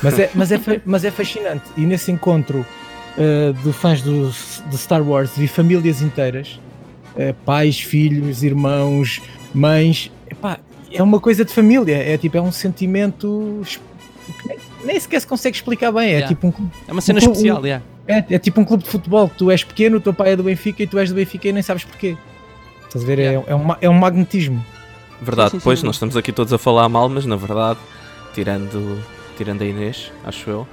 [0.02, 1.64] Mas é, mas é, mas é fascinante.
[1.76, 2.66] E nesse encontro
[3.16, 6.60] uh, de fãs do, de Star Wars vi famílias inteiras,
[7.14, 9.22] uh, pais, filhos, irmãos,
[9.54, 10.10] mães.
[10.28, 10.58] Epá,
[10.94, 11.96] é uma coisa de família.
[11.96, 16.04] É tipo, é um sentimento que nem, sequer se consegue explicar bem.
[16.08, 16.28] É Yeah.
[16.28, 17.84] tipo um, clube- É uma cena Um clube- especial, yeah.
[18.08, 19.30] é, é tipo um clube de futebol.
[19.36, 21.52] Tu és pequeno, o teu pai é do Benfica e tu és do Benfica e
[21.52, 22.16] nem sabes porquê.
[22.86, 23.18] Estás a ver?
[23.18, 23.50] É- Yeah.
[23.50, 24.64] É, um, ma- é um magnetismo.
[25.20, 25.86] Verdade, Sim, sim, pois sim.
[25.86, 27.78] nós estamos aqui todos a falar mal, mas na verdade,
[28.34, 29.02] tirando,
[29.38, 30.66] tirando a Inês, acho eu,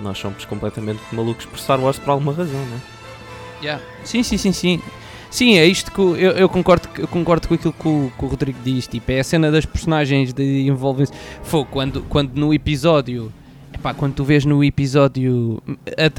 [0.00, 2.80] nós somos completamente malucos por Star Wars por alguma razão, não é?
[3.64, 3.82] Yeah.
[4.04, 4.82] Sim, sim, sim, sim.
[5.30, 8.28] Sim, é isto que eu, eu concordo, eu concordo com aquilo que o, que o
[8.28, 8.88] Rodrigo diz.
[8.88, 11.12] Tipo, é a cena das personagens de envolvem-se.
[11.44, 13.32] Foi quando, quando no episódio.
[13.72, 15.62] Epá, quando tu vês no episódio.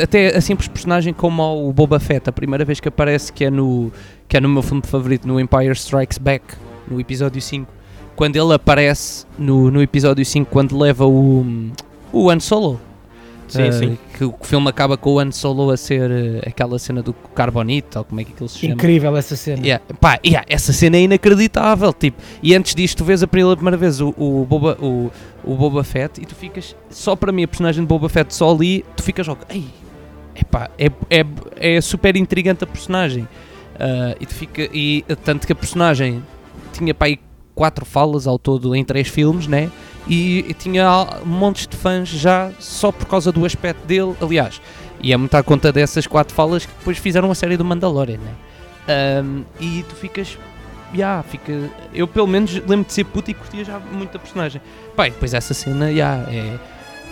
[0.01, 3.51] Até a simples personagem como o Boba Fett, a primeira vez que aparece, que é
[3.51, 3.91] no,
[4.29, 6.45] que é no meu filme favorito, no Empire Strikes Back,
[6.87, 7.69] no episódio 5.
[8.15, 11.45] Quando ele aparece no, no episódio 5, quando leva o,
[12.13, 12.79] o Han Solo.
[13.51, 13.97] Sim, Uh, sim.
[14.17, 17.99] Que o filme acaba com o Han Solo a ser uh, aquela cena do carbonito,
[17.99, 18.73] ou como é que aquilo se chama.
[18.73, 19.61] Incrível essa cena.
[19.61, 21.91] Yeah, pá, yeah, essa cena é inacreditável.
[21.91, 25.11] Tipo, e antes disto, tu vês a primeira vez o, o, Boba, o,
[25.43, 26.75] o Boba Fett e tu ficas.
[26.89, 29.41] Só para mim, a personagem de Boba Fett, só ali, tu ficas logo.
[29.49, 29.65] Ei,
[30.33, 31.25] epá, é, é,
[31.75, 33.23] é super intrigante a personagem.
[33.23, 34.69] Uh, e tu fica.
[34.73, 36.23] E, tanto que a personagem
[36.71, 37.19] tinha pá, aí
[37.53, 39.69] quatro falas ao todo em três filmes, né?
[40.07, 44.15] E, e tinha montes de fãs já só por causa do aspecto dele.
[44.21, 44.59] Aliás,
[45.01, 48.17] e é muito à conta dessas quatro falas que depois fizeram a série do Mandalorian,
[48.17, 49.23] né?
[49.23, 50.37] Um, e tu ficas.
[50.93, 51.53] Ya, fica.
[51.93, 54.61] Eu pelo menos lembro de ser puto e curtia já muito a personagem.
[54.95, 56.57] Pá, e depois essa cena, ya, é,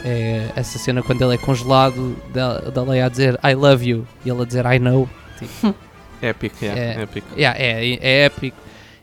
[0.03, 0.49] é.
[0.55, 4.41] Essa cena quando ele é congelado, da, Leia a dizer I love you e ele
[4.41, 5.07] a dizer I know.
[6.21, 7.01] Épico, yeah, É.
[7.03, 7.27] épico.
[7.39, 8.57] Ya, é, é épico.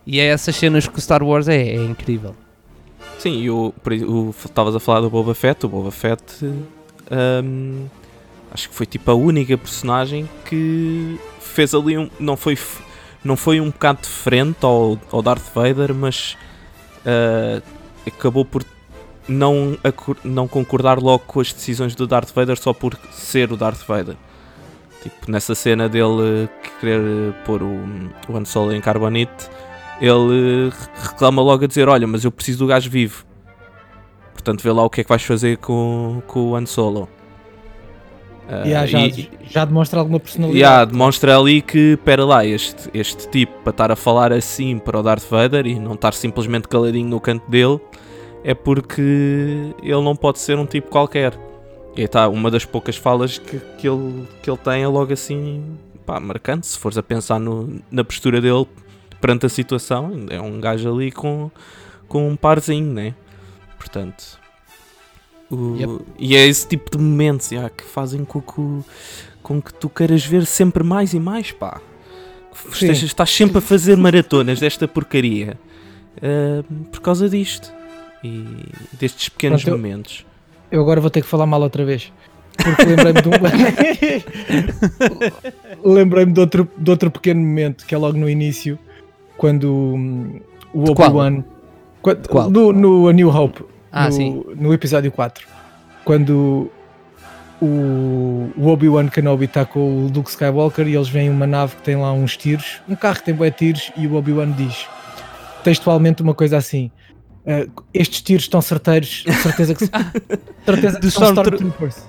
[0.07, 2.37] E é essas cenas que o Star Wars é, é incrível.
[3.26, 3.74] Sim, e o
[4.06, 6.22] o- estavas a falar do Boba Fett, o Boba Fett
[7.44, 7.86] hum,
[8.52, 12.08] acho que foi tipo a única personagem que fez ali um.
[12.20, 12.56] Não foi,
[13.24, 16.38] não foi um bocado de frente ao, ao Darth Vader, mas
[17.04, 17.60] ah,
[18.06, 18.62] acabou por
[19.28, 19.76] não,
[20.22, 24.14] não concordar logo com as decisões do Darth Vader só por ser o Darth Vader.
[25.02, 26.48] Tipo, nessa cena dele
[26.80, 27.74] querer pôr o,
[28.28, 29.50] o Han Solo em Carbonite,
[30.00, 30.70] ele
[31.02, 33.24] reclama logo a dizer: Olha, mas eu preciso do gajo vivo.
[34.32, 37.09] Portanto, vê lá o que é que vais fazer com, com o Han Solo.
[38.48, 40.59] Ah, Yeah, já, e- já demonstra alguma personalidade.
[40.61, 45.00] Yeah, demonstra ali que, pera lá, este, este tipo para estar a falar assim para
[45.00, 47.80] o Darth Vader e não estar simplesmente caladinho no canto dele
[48.44, 49.02] é porque
[49.82, 51.37] ele não pode ser um tipo qualquer.
[51.96, 55.64] E está uma das poucas falas que, que, ele, que ele tem é logo assim,
[56.04, 56.68] pá, marcante.
[56.68, 58.68] Se fores a pensar no- na postura dele
[59.26, 61.50] perante a situação, é um gajo ali com,
[62.06, 63.12] com um parzinho, né?
[63.76, 64.38] Portanto,
[65.50, 66.04] o- Yep.
[66.16, 68.84] e é esse tipo de momentos yeah, que fazem com que,
[69.42, 71.80] com que tu queiras ver sempre mais e mais, pá.
[72.70, 75.58] Estejas, estás sempre a fazer maratonas desta porcaria
[76.22, 76.62] ah,
[76.92, 77.72] por causa disto
[78.22, 78.44] e
[78.92, 80.24] destes pequenos Pronto, eu- momentos.
[80.70, 82.12] Eu agora vou ter que falar mal outra vez.
[82.56, 83.32] Porque lembrei-me de um.
[85.84, 88.78] lembrei-me de outro, de outro pequeno momento que é logo no início,
[89.37, 90.40] quando hum,
[90.72, 90.90] o?
[90.90, 91.44] Obi-Wan.
[92.51, 93.64] No, no A New Hope.
[93.90, 94.44] Ah, no, sim.
[94.57, 95.46] no episódio 4.
[96.05, 96.70] Quando
[97.61, 101.83] o, o Obi-Wan Kenobi está com o Luke Skywalker e eles veem uma nave que
[101.83, 104.87] tem lá uns tiros, um carro que tem bué tiros, e o Obi-Wan diz
[105.64, 106.90] textualmente uma coisa assim.
[107.46, 109.87] "Ah, estes tiros estão certeiros, certeza que,
[110.64, 112.03] certeza que são Stormtro- Stormtroopers.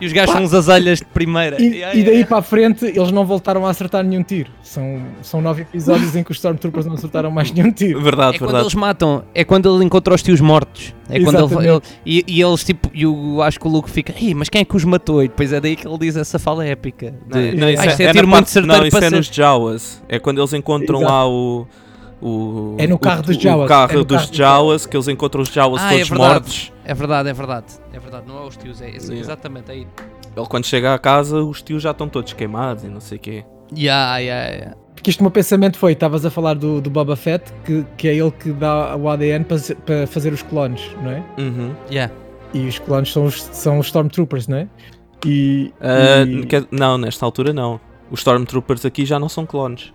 [0.00, 1.60] E os gajos são uns azelhas de primeira.
[1.60, 2.28] E, Yeah, e daí yeah.
[2.28, 4.50] para a frente eles não voltaram a acertar nenhum tiro.
[4.62, 8.00] São, são nove episódios em que os Stormtroopers não acertaram mais nenhum tiro.
[8.02, 8.64] Verdade, É quando verdade.
[8.64, 10.94] eles matam, é quando ele encontra os tios mortos.
[11.08, 14.12] É quando ele, ele- e, e eles tipo, e eu acho que o Luke fica,
[14.36, 15.22] mas quem é que os matou?
[15.22, 17.14] E depois é daí que ele diz essa fala épica.
[17.26, 19.26] de, Não, isso "Ah, isto é, na tiro muito certeiro não, isso é ser." nos
[19.26, 20.02] Jawas.
[20.08, 21.12] É quando eles encontram Exato.
[21.12, 21.66] lá o.
[22.22, 24.86] o É no carro o, dos o Jawas, carro é no dos carro dos Jawas,
[24.86, 26.32] que eles encontram os Jawas Ah, é todos verdade.
[26.32, 26.72] mortos.
[26.84, 27.66] É verdade, é verdade.
[27.92, 29.20] É verdade, não é os tios, é esse- Yeah.
[29.20, 29.86] exatamente aí.
[30.36, 33.20] Ele quando chega à casa, os tios já estão todos queimados e não sei o
[33.20, 33.44] quê.
[33.76, 34.76] Yeah, yeah, yeah.
[34.94, 38.08] Porque isto o meu pensamento foi, estavas a falar do, do Boba Fett, que, que
[38.08, 41.22] é ele que dá o ADN para, fazer os clones, não é?
[41.38, 41.74] Uhum.
[41.90, 42.12] Yeah.
[42.52, 44.68] E os clones são os, são os Stormtroopers, não é?
[45.24, 47.80] E, Ah, e- não, nesta altura não.
[48.10, 49.92] Os Stormtroopers aqui já não são clones.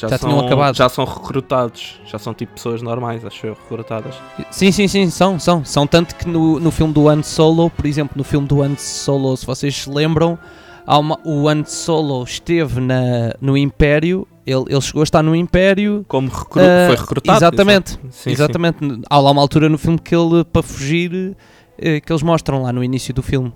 [0.00, 0.76] Já são, tinham acabado.
[0.76, 2.00] Já são recrutados.
[2.06, 4.14] Já são tipo pessoas normais, acho eu, recrutadas.
[4.50, 5.64] Sim, sim, sim, são, são.
[5.64, 8.76] São tanto que no, no filme do Han Solo, por exemplo, no filme do Han
[8.76, 10.38] Solo, se vocês se lembram,
[10.86, 16.04] uma- o Han Solo esteve na, no Império Ele, ele chegou a estar no Império.
[16.08, 17.36] Como recru- Ah, foi recrutado.
[17.38, 17.98] exatamente.
[18.10, 18.78] Sim, exatamente.
[19.10, 21.36] Há lá uma altura no filme que ele, para fugir,
[21.76, 23.52] eh, que eles mostram lá no início do filme.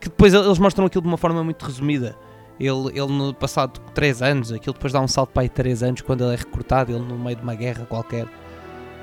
[0.00, 2.16] Que depois eles mostram aquilo de uma forma muito resumida.
[2.58, 6.00] Ele, ele no passado 3 anos, aquilo depois dá um salto para aí 3 anos,
[6.02, 8.26] quando ele é recrutado, ele no meio de uma guerra qualquer,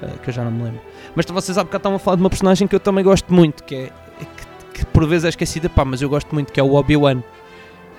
[0.02, 0.80] eh, que eu já não me lembro.
[1.16, 3.64] Mas vocês há bocado estavam a falar de uma personagem que eu também gosto muito,
[3.64, 3.90] que é
[4.74, 7.22] que, que por vezes é esquecida, pá, mas eu gosto muito, que é o Obi-Wan.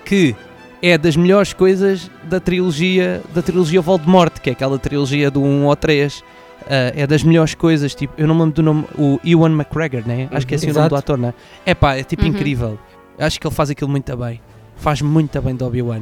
[0.05, 0.35] Que
[0.81, 5.69] é das melhores coisas da trilogia da trilogia Voldemort, que é aquela trilogia do 1
[5.69, 6.23] ao 3.
[6.65, 10.01] Ah, é das melhores coisas, tipo, eu não me lembro do nome, o Ewan McGregor,
[10.07, 10.27] né?
[10.31, 11.11] Acho que é assim o nome do Exato.
[11.13, 11.33] ator, né?
[11.65, 12.29] É pá, é tipo Uhum.
[12.29, 12.79] incrível.
[13.19, 14.41] Acho que ele faz aquilo muito bem.
[14.83, 16.01] Faz muito bem do Obi-Wan.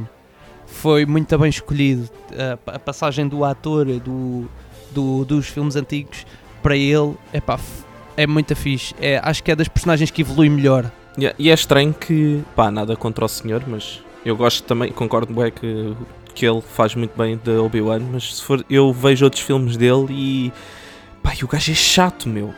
[0.66, 2.08] Foi muito bem escolhido.
[2.36, 4.48] Ah, a passagem do ator do,
[4.90, 6.26] do- dos filmes antigos
[6.62, 7.60] para ele, é pá,
[8.16, 8.92] é muito fixe.
[9.00, 10.90] É, acho que é das personagens que evolui melhor.
[11.16, 15.32] Yeah, E é estranho que, pá, nada contra o senhor, mas eu gosto também, concordo
[15.32, 15.94] bem que,
[16.34, 20.06] que ele faz muito bem de Obi-Wan, mas se for, eu vejo outros filmes dele
[20.10, 20.52] e,
[21.22, 22.52] pá, e o gajo é chato, meu,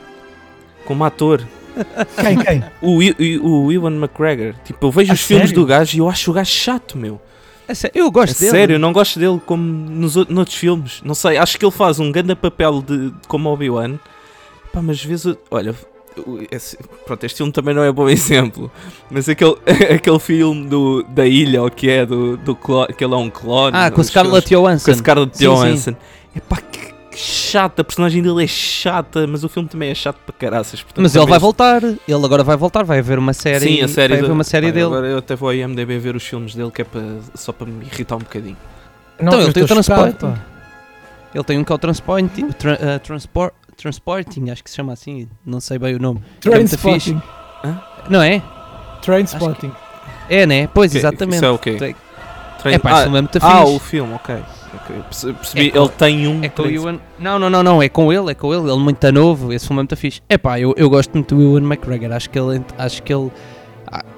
[0.87, 1.45] como ator.
[2.21, 2.65] Quem, quem?
[2.81, 2.99] O,
[3.43, 5.63] o, o Ewan McGregor, tipo, eu vejo A os filmes sério?
[5.63, 7.21] do gajo e eu acho o gajo chato, meu.
[7.95, 8.51] Eu gosto É dele.
[8.51, 11.01] sério, eu não gosto dele como nos, ou- noutros filmes.
[11.03, 13.99] Não sei, acho que ele faz um grande papel de, como Obi-Wan.
[14.73, 15.75] Pá, mas às vezes, olha,
[16.51, 18.71] esse- pronto, este filme também não é bom exemplo.
[19.11, 19.57] Mas aquele,
[19.95, 23.31] aquele filme do, da ilha, o que é, do, do clone, que ele é um
[23.31, 23.75] clone.
[23.77, 24.91] Ah, com Scarlett filmes- Johansson.
[24.93, 25.97] Com Scarlett Johansson.
[26.37, 30.35] Epá, que chata, a personagem dele é chata, mas o filme também é chato para
[30.35, 30.83] caraças.
[30.83, 33.89] portanto, Mas ele vai voltar, ele agora vai voltar, vai haver uma série, Sim, a
[33.89, 34.87] série vai haver uma série dele.
[34.87, 37.03] Agora eu até vou ao IMDB ver os filmes dele, que é para,
[37.35, 38.57] só para me irritar um bocadinho.
[39.21, 40.41] Não, Então, ele tem o estou chocado.
[41.35, 44.93] Ele tem um que é o Transporting, tra, ah, transport, Transporting, acho que se chama
[44.93, 46.23] assim, não sei bem o nome.
[46.47, 46.77] É fixe.
[46.77, 47.23] spotting.
[48.09, 48.41] Não é?
[49.27, 49.73] Spotting.
[50.29, 50.69] É, né?
[50.69, 51.37] Pois, Que- exatamente.
[51.37, 51.73] Isso é o quê?
[51.75, 51.97] Tem-
[52.61, 53.73] Trein- É pá, ah, é muito ah, fixe.
[53.75, 54.37] o filme, ok.
[54.83, 56.43] Ok, perce- Percebi, É ele tem um.
[56.45, 56.99] É com o Ewan.
[57.19, 59.81] Não, não, não, não, é com ele, é com ele, ele muito novo, esse filme
[59.81, 60.21] é muito fixe.
[60.29, 62.63] É pá, eu, eu gosto muito do Ewan McGregor, acho que ele.
[62.79, 63.31] Acho que ele.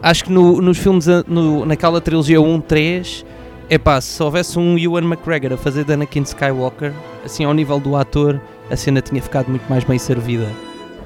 [0.03, 3.27] Acho que no- nos filmes, no, naquela trilogia 1, 3,
[3.69, 6.92] é pá, se houvesse um Ewan McGregor a fazer de Anakin Skywalker,
[7.25, 8.40] assim ao nível do ator,
[8.71, 10.47] a cena tinha ficado muito mais bem servida.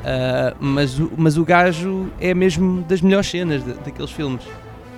[0.04, 4.42] Ah, mas, o- mas o gajo é mesmo das melhores cenas da- daqueles filmes.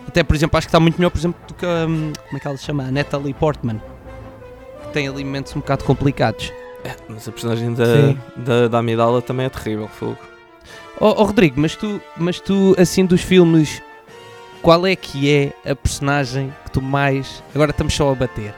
[0.07, 2.37] Até, por exemplo, acho que está muito melhor, por exemplo, do que a, hum, como
[2.37, 2.85] é que ela se chama?
[2.85, 3.81] A Natalie Portman.
[4.92, 6.52] Tem ali momentos um bocado complicados.
[6.85, 8.18] É, mas a personagem da, Sim.
[8.37, 10.18] da, da Amidala também é terrível, fogo.
[11.00, 13.83] Ó ó, Rodrigo, mas tu, mas tu, assim, dos filmes,
[14.61, 17.42] qual é que é a personagem que tu mais.
[17.55, 18.55] Agora estamos só a bater.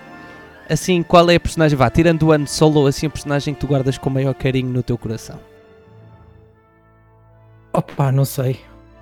[0.69, 3.67] Assim, qual é a personagem, vá, tirando o ano solo, assim, a personagem que tu
[3.67, 5.39] guardas com maior carinho no teu coração?
[7.73, 8.61] Opa, não sei.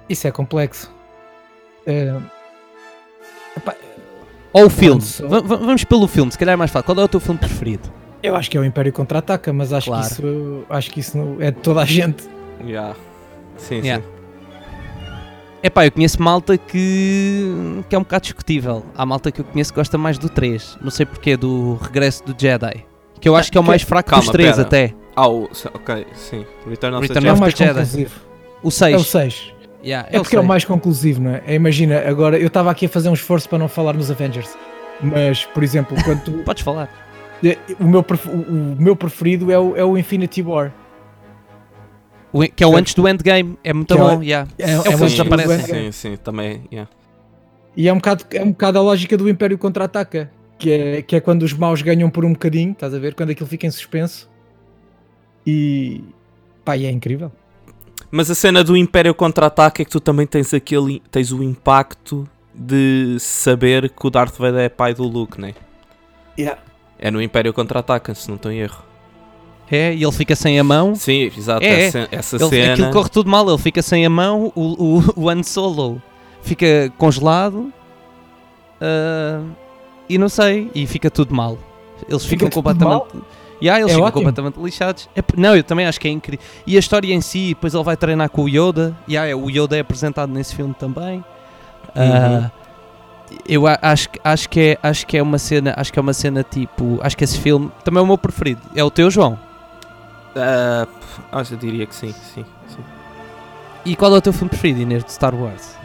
[0.08, 0.90] Isso é complexo.
[1.86, 2.16] É,
[3.56, 3.76] epá,
[4.52, 5.00] Ou o filme?
[5.46, 6.84] Vamos pelo filme, se calhar é mais fácil.
[6.86, 7.88] Qual é o teu filme preferido?
[8.22, 10.06] eu acho que é o Império Contra-Ataca, mas acho Claro.
[10.06, 12.22] que isso, acho que isso não- é de toda a gente.
[12.64, 12.94] Yeah.
[13.56, 14.00] Sim, Yeah.
[14.04, 14.08] sim.
[15.60, 18.84] É pá, eu conheço malta que, que é um bocado discutível.
[18.96, 20.76] Há malta que eu conheço que gosta mais do 3.
[20.80, 22.84] Não sei porquê, do Regresso do Jedi.
[23.20, 24.62] Que eu acho que é o mais fraco calma, dos três pera.
[24.62, 24.94] até.
[25.16, 26.44] Ah, o, ok, sim.
[26.68, 27.74] Return of Return the É o of Jedi.
[27.74, 28.08] mais Jedi.
[28.62, 29.00] O É 6.
[29.00, 29.51] o 6.
[29.84, 31.42] Yeah, É o porque é o mais conclusivo, não é?
[31.46, 34.56] É, Imagina, agora eu estava aqui a fazer um esforço para não falar nos Avengers.
[35.00, 36.88] Mas, por exemplo, quando tu- Podes falar.
[37.44, 40.72] eh, o, meu o, o meu preferido é o, é o Infinity War.
[42.32, 43.58] O que é o antes do endgame.
[43.64, 44.22] É muito Que é o- bom.
[44.22, 44.48] yeah.
[44.58, 45.72] É, É o é filme muito que desaparece.
[45.72, 45.78] bom.
[45.78, 46.62] Sim, sim, também.
[46.72, 46.90] Yeah.
[47.76, 50.30] E é um, bocado, é um bocado a lógica do Império Contra-Ataca.
[50.58, 53.14] Que é, que é quando os maus ganham por um bocadinho, estás a ver?
[53.14, 54.30] Quando aquilo fica em suspenso.
[55.44, 56.04] E.
[56.64, 57.32] pá, e é incrível.
[58.14, 61.02] Mas a cena do Império Contra-Ataque é que tu também tens aquele.
[61.10, 65.54] tens o impacto de saber que o Darth Vader é pai do Luke, né?
[66.98, 68.84] É no Império Contra-Ataca, se não estou em erro.
[69.70, 70.94] É, e ele fica sem a mão.
[70.94, 71.64] Sim, exato.
[71.64, 71.84] É, é.
[71.86, 72.72] essa, essa Ele, cena.
[72.74, 73.48] Aquilo corre tudo mal.
[73.48, 74.52] Ele fica sem a mão.
[74.54, 76.00] O, o, o Han Solo
[76.42, 77.72] fica congelado.
[78.78, 79.42] ah,
[80.06, 80.70] e não sei.
[80.74, 81.56] E fica tudo mal.
[82.06, 83.24] Eles Fica ficam tudo
[83.62, 83.64] completamente.
[83.64, 84.20] Yeah, eles É ficam ótimo.
[84.20, 85.08] completamente lixados.
[85.16, 86.44] É não, eu também acho que é incrível.
[86.66, 88.94] E a história em si, depois ele vai treinar com o Yoda.
[89.08, 91.24] Yeah, é, o Yoda é apresentado nesse filme também.
[91.94, 92.50] Ah,
[93.48, 96.02] eu a- acho, que- acho, que é, acho que é uma cena, acho que é
[96.02, 98.60] uma cena tipo, acho que esse filme também é o meu preferido.
[98.74, 99.38] É o teu, João.
[100.36, 100.86] Ah,
[101.32, 102.84] acho, eu diria que sim, sim, sim.
[103.84, 105.76] E qual é o teu filme preferido, Inês, de Star Wars?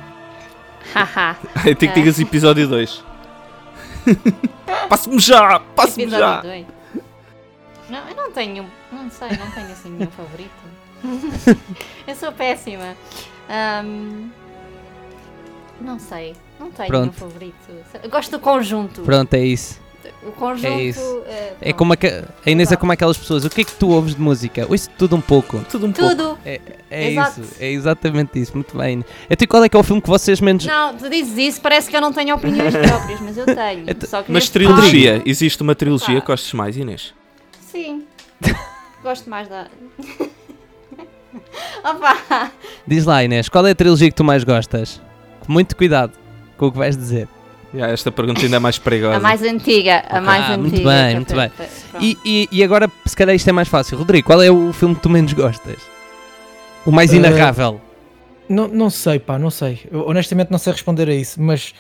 [0.94, 1.36] Haha.
[1.66, 3.04] Eu tenho que digas episódio 2.
[4.88, 5.60] Passe-me já!
[5.76, 6.36] Passe-me já!
[6.40, 6.77] Episódio 2.
[7.90, 8.66] Não, eu não tenho.
[8.92, 10.52] Não sei, não tenho assim nenhum favorito.
[12.08, 12.96] eu sou péssima.
[13.50, 14.30] Ahm,
[15.80, 16.36] não sei.
[16.60, 17.02] Não tenho Pronto.
[17.02, 17.56] nenhum favorito.
[18.04, 19.02] Eu gosto do conjunto.
[19.02, 19.80] Pronto, é isso.
[20.24, 20.68] O conjunto.
[20.68, 21.24] É isso.
[21.28, 21.76] É pronto.
[21.76, 23.46] como aque- a Inês é como aquelas pessoas.
[23.46, 24.66] O que é que tu ouves de música?
[24.70, 25.60] Ouço tudo um pouco.
[25.70, 26.16] Tudo um pouco.
[26.16, 26.40] Tudo.
[26.46, 26.60] É,
[26.90, 27.42] é Exato.
[27.42, 28.54] isso, é exatamente isso.
[28.56, 29.04] Muito bem.
[29.30, 30.66] Então, qual é que é o filme que vocês menos.
[30.66, 33.86] Não, tu dizes isso, parece que eu não tenho opiniões próprias, mas eu tenho.
[34.08, 36.22] Só que Mas trilogia, existe uma trilogia Pá.
[36.22, 37.14] que gostes mais, Inês?
[37.78, 38.04] Sim.
[39.04, 39.68] Gosto mais da.
[41.84, 42.52] Opa!
[42.88, 45.00] Diz lá, Inês, qual é a trilogia que tu mais gostas?
[45.42, 46.14] Com muito cuidado
[46.58, 47.28] com o que vais dizer.
[47.74, 49.18] Yeah, esta pergunta ainda é mais perigosa.
[49.18, 50.58] A mais antiga, a mais Ah, antiga.
[50.58, 51.52] muito bem, muito bem.
[52.00, 53.98] E, e, e agora, se calhar, isto é mais fácil.
[53.98, 55.78] Rodrigo, qual é o filme que tu menos gostas?
[56.86, 57.80] O mais Eh, inarrável?
[58.50, 59.82] Não, não sei, pá, não sei.
[59.92, 61.76] Eu, honestamente não sei responder a isso, mas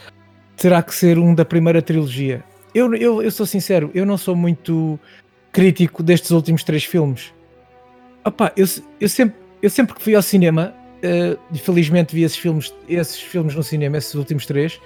[0.57, 2.43] terá que ser um da primeira trilogia.
[2.75, 4.99] Eu, eu, eu sou sincero, eu não sou muito
[5.61, 7.33] crítico destes últimos três filmes.
[8.23, 8.65] Opá, eu,
[8.99, 13.19] eu, sempre, eu sempre que fui ao cinema, eh, e felizmente vi esses filmes, esses
[13.19, 14.79] filmes no cinema, esses últimos três,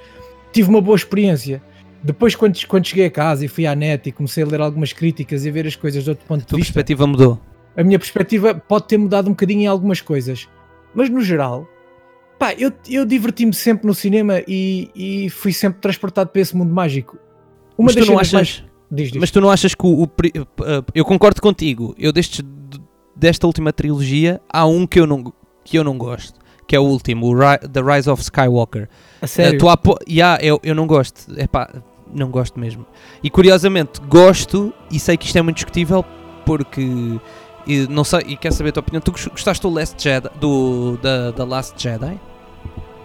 [0.54, 1.62] tive uma boa experiência.
[2.04, 4.94] Depois, quando, quando cheguei a casa e fui à net e comecei a ler algumas
[4.94, 7.40] críticas e a ver as coisas de outro ponto A de tua vista, perspectiva mudou.
[7.76, 10.48] a minha perspectiva pode ter mudado um bocadinho em algumas coisas,
[10.96, 11.68] mas no geral,
[12.40, 16.74] pá, eu, eu diverti-me sempre no cinema e, e fui sempre transportado para esse mundo
[16.74, 17.18] mágico.
[17.78, 18.34] Uma mas das tu não achas.
[18.34, 19.20] mais- Diz, diz.
[19.22, 20.04] Mas tu não achas que o.
[20.04, 21.96] o uh, eu concordo contigo.
[21.98, 22.44] Eu destes,
[23.16, 25.32] desta última trilogia, há um que eu não,
[25.64, 26.40] que eu não gosto.
[26.68, 28.88] Que é o último, o Ri- The Rise of Skywalker.
[29.22, 29.56] a sério?
[29.56, 29.78] Uh, tu há
[30.10, 31.32] Yeah, eu, eu não gosto.
[31.38, 31.70] Epá,
[32.14, 32.86] não gosto mesmo.
[33.24, 36.04] E curiosamente, gosto, e sei que isto é muito discutível,
[36.46, 37.20] porque.
[37.68, 39.02] E, não sei, e quero saber a tua opinião.
[39.02, 42.20] Tu gos- gostaste do Last Jedi, do, da, da Last Jedi?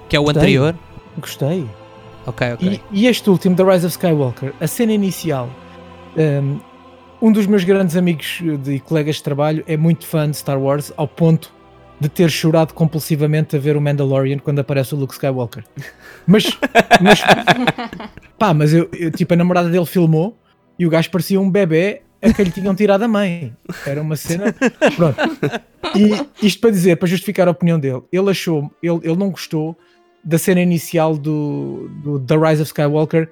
[0.09, 0.41] Que é o Gostei.
[0.43, 0.75] anterior?
[1.19, 1.69] Gostei.
[2.27, 2.81] Ok, ok.
[2.93, 5.49] E, e este último, The Rise of Skywalker, a cena inicial,
[6.17, 6.61] um,
[7.29, 10.61] um dos meus grandes amigos de, e colegas de trabalho é muito fã de Star
[10.61, 11.53] Wars, ao ponto
[11.99, 15.65] de ter chorado compulsivamente a ver o Mandalorian quando aparece o Luke Skywalker.
[16.29, 16.45] Mas,
[17.01, 17.21] mas
[18.37, 20.37] pá, mas eu, eu- tipo, a namorada dele filmou
[20.77, 23.55] e o gajo parecia um bebê a que lhe tinham tirado a mãe.
[23.87, 24.53] Era uma cena.
[24.97, 25.17] Pronto.
[25.95, 29.79] E isto para dizer, para justificar a opinião dele, ele achou, ele, ele não gostou
[30.25, 33.29] da cena inicial do, do The Rise of Skywalker,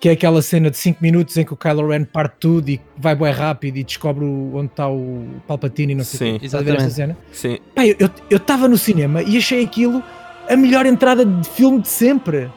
[0.00, 2.80] que é aquela cena de 5 minutos em que o Kylo Ren parte tudo e
[2.96, 6.38] vai bem rápido e descobre onde está o Palpatine e não sei o Sim.
[6.38, 6.46] quê.
[6.46, 7.16] Estás a ver essa cena?
[7.32, 7.58] Sim.
[7.74, 10.02] Pá, eu estava no cinema e achei aquilo
[10.48, 12.48] a melhor entrada de filme de sempre.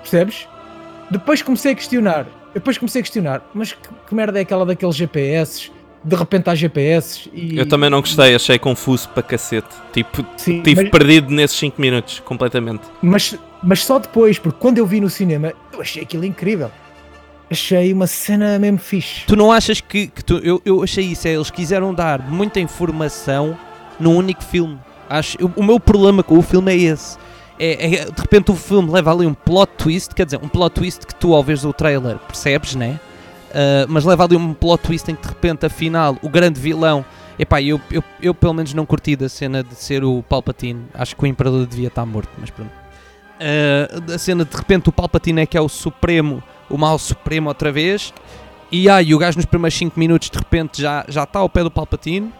[0.00, 0.48] Percebes?
[1.10, 2.26] Depois comecei a questionar.
[2.52, 3.48] Depois comecei a questionar.
[3.54, 5.70] Mas que, que merda é aquela daqueles GPS?
[6.04, 7.56] De repente há GPS e.
[7.56, 9.68] Eu também não gostei, achei confuso para cacete.
[9.92, 12.82] Tipo, Sim, estive mas- perdido nesses 5 minutos, completamente.
[13.00, 16.70] Mas, mas só depois, porque quando eu vi no cinema, eu achei aquilo incrível.
[17.50, 19.26] Achei uma cena mesmo fixe.
[19.26, 22.58] Tu não achas que, que tu, eu, eu achei isso, é, eles quiseram dar muita
[22.60, 23.56] informação
[24.00, 24.78] num único filme.
[25.08, 27.18] Acho, eu- o meu problema com o filme é esse.
[27.58, 30.74] É, é, de repente o filme leva ali um plot twist, quer dizer, um plot
[30.74, 32.98] twist que tu ao ver o trailer percebes, né?
[33.54, 37.04] Ah, mas leva ali um plot twist em que de repente afinal o grande vilão.
[37.38, 40.84] Epá, eu, eu, eu pelo menos não curti da cena de ser o Palpatine.
[40.94, 42.70] Acho que o Imperador devia estar morto, mas pronto.
[43.42, 47.48] Ah, da cena de repente o Palpatine é que é o Supremo, o mal Supremo
[47.48, 48.12] outra vez.
[48.70, 51.62] E aí o gajo nos primeiros 5 minutos de repente já, já está ao pé
[51.62, 52.32] do Palpatine.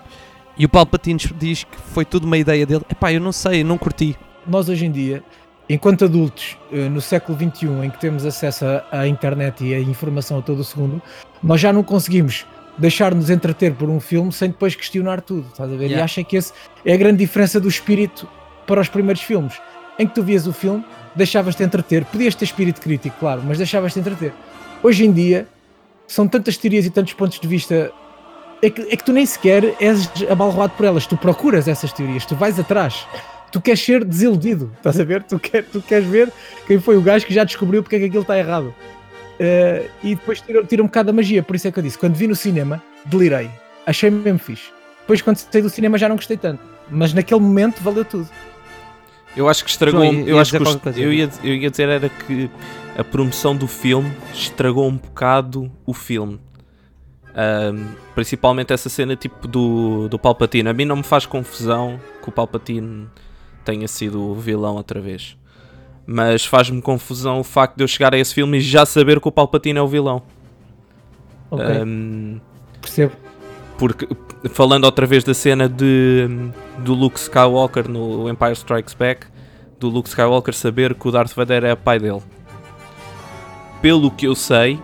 [0.57, 2.83] E o Palpatine diz que foi tudo uma ideia dele.
[2.91, 4.17] Epá, eu não sei, não curti.
[4.47, 5.23] Nós hoje em dia,
[5.69, 10.39] enquanto adultos, eh, no século XXI, em que temos acesso à- internet e à informação
[10.39, 11.01] a todo o segundo,
[11.43, 12.47] nós já não conseguimos
[12.79, 15.85] deixar-nos entreter por um filme sem depois questionar tudo, estás a ver?
[15.85, 16.05] E Yeah.
[16.05, 16.53] acho que esse
[16.85, 18.27] é a grande diferença do espírito
[18.67, 19.55] para os primeiros filmes,
[19.99, 20.85] em que tu vias o filme,
[21.15, 24.33] deixavas-te entreter, podias ter espírito crítico, claro, mas deixavas-te entreter.
[24.83, 25.47] Hoje em dia,
[26.07, 27.93] são tantas teorias e tantos pontos de vista
[28.63, 32.25] é que, é que tu nem sequer és abalroado por elas, tu procuras essas teorias,
[32.25, 33.07] tu vais atrás,
[33.51, 35.23] tu queres ser desiludido, estás a ver?
[35.25, 36.33] Tu, quer, tu queres ver
[36.67, 38.73] quem foi o gajo que já descobriu porque é que aquilo está errado.
[39.39, 41.99] Eh, e depois tira, tira um bocado da magia, por isso é que eu disse,
[41.99, 43.51] quando vi no cinema, delirei,
[43.85, 44.71] achei mesmo fixe.
[45.01, 48.29] Depois quando saí do cinema já não gostei tanto, mas naquele momento valeu tudo.
[49.37, 50.03] Eu acho que estragou.
[50.03, 51.01] João, eu ia acho que os- coisa.
[51.01, 52.51] eu ia, eu ia dizer era que
[52.97, 56.39] a promoção do filme estragou um bocado o filme.
[58.15, 60.69] Principalmente essa cena tipo do, do Palpatine.
[60.69, 63.07] A mim não me faz confusão que o Palpatine
[63.65, 65.37] tenha sido o vilão outra vez.
[66.05, 69.29] Mas faz-me confusão o facto de eu chegar a esse filme e já saber que
[69.29, 70.23] o Palpatine é o vilão.
[71.51, 72.39] Ok, Ahm,
[72.81, 73.13] percebo.
[73.83, 74.07] Porque
[74.51, 76.29] falando outra vez da cena de,
[76.79, 79.27] do Luke Skywalker no Empire Strikes Back,
[79.81, 82.23] do Luke Skywalker saber que o Darth Vader é pai dele.
[83.81, 84.79] Pelo que eu sei,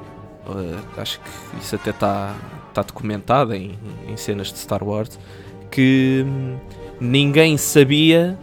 [0.49, 1.31] eh, acho que
[1.61, 2.35] isso até está
[2.75, 3.79] tá documentado em,
[4.09, 5.17] em cenas de Star Wars,
[5.71, 6.57] que hum,
[7.01, 8.37] ninguém sabia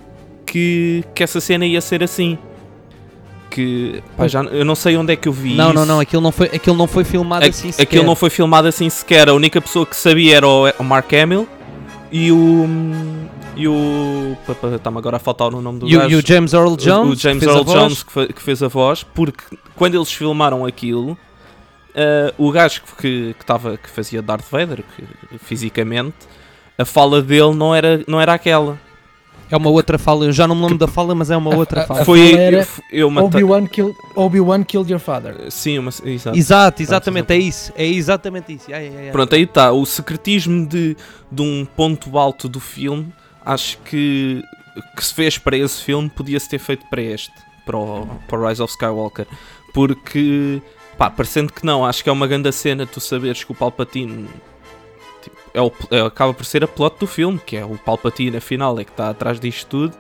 [0.46, 2.38] que, que essa cena ia ser assim.
[3.56, 5.92] Porque pá, já, eu não sei onde é que eu vi Não, não, isso.
[5.94, 7.84] não, aquilo não foi, aquilo não foi filmado assim sequer.
[7.84, 9.30] Aquilo não foi filmado assim sequer.
[9.30, 11.48] A única pessoa que sabia era o, o Mark Hamill
[12.12, 12.66] e o.
[13.56, 14.36] E o.
[14.76, 16.12] Está-me agora a faltar o nome do E, o- gajo.
[16.12, 17.64] e o James Earl O- Jones, o, James fez a Earl.
[17.72, 19.44] Jones que, que fez a voz, porque
[19.74, 21.18] quando eles filmaram aquilo,
[21.96, 26.16] eh, o gajo que, que, tava, que fazia Darth Vader, que, fisicamente,
[26.78, 28.78] a fala dele não era, não era aquela.
[29.50, 31.86] É uma outra fala, eu já não me lembro da fala, mas é uma outra
[31.86, 32.02] fala.
[32.02, 33.28] a- Foi fala era eu, eu matei.
[33.44, 35.36] Obi-Wan killed, Obi killed your father.
[35.52, 36.38] Sim, uma, exato.
[36.38, 37.72] Exato, exatamente, é isso.
[37.76, 38.72] É exatamente isso.
[38.72, 39.12] Ya, ya, ya.
[39.12, 39.72] Pronto, aí está.
[39.72, 40.98] O secretismo de,
[41.32, 43.14] de um ponto alto do filme,
[43.46, 44.42] acho que
[44.98, 47.32] que se fez para esse filme podia-se ter feito para este,
[47.66, 49.26] para o, para o Rise of Skywalker.
[49.74, 50.62] Porque,
[50.98, 54.28] pá, parecendo que não, acho que é uma grande cena tu saberes que o Palpatine
[55.56, 58.78] é o, é- acaba por ser a plot do filme, que é o Palpatine, afinal,
[58.80, 59.94] é que está atrás disto tudo.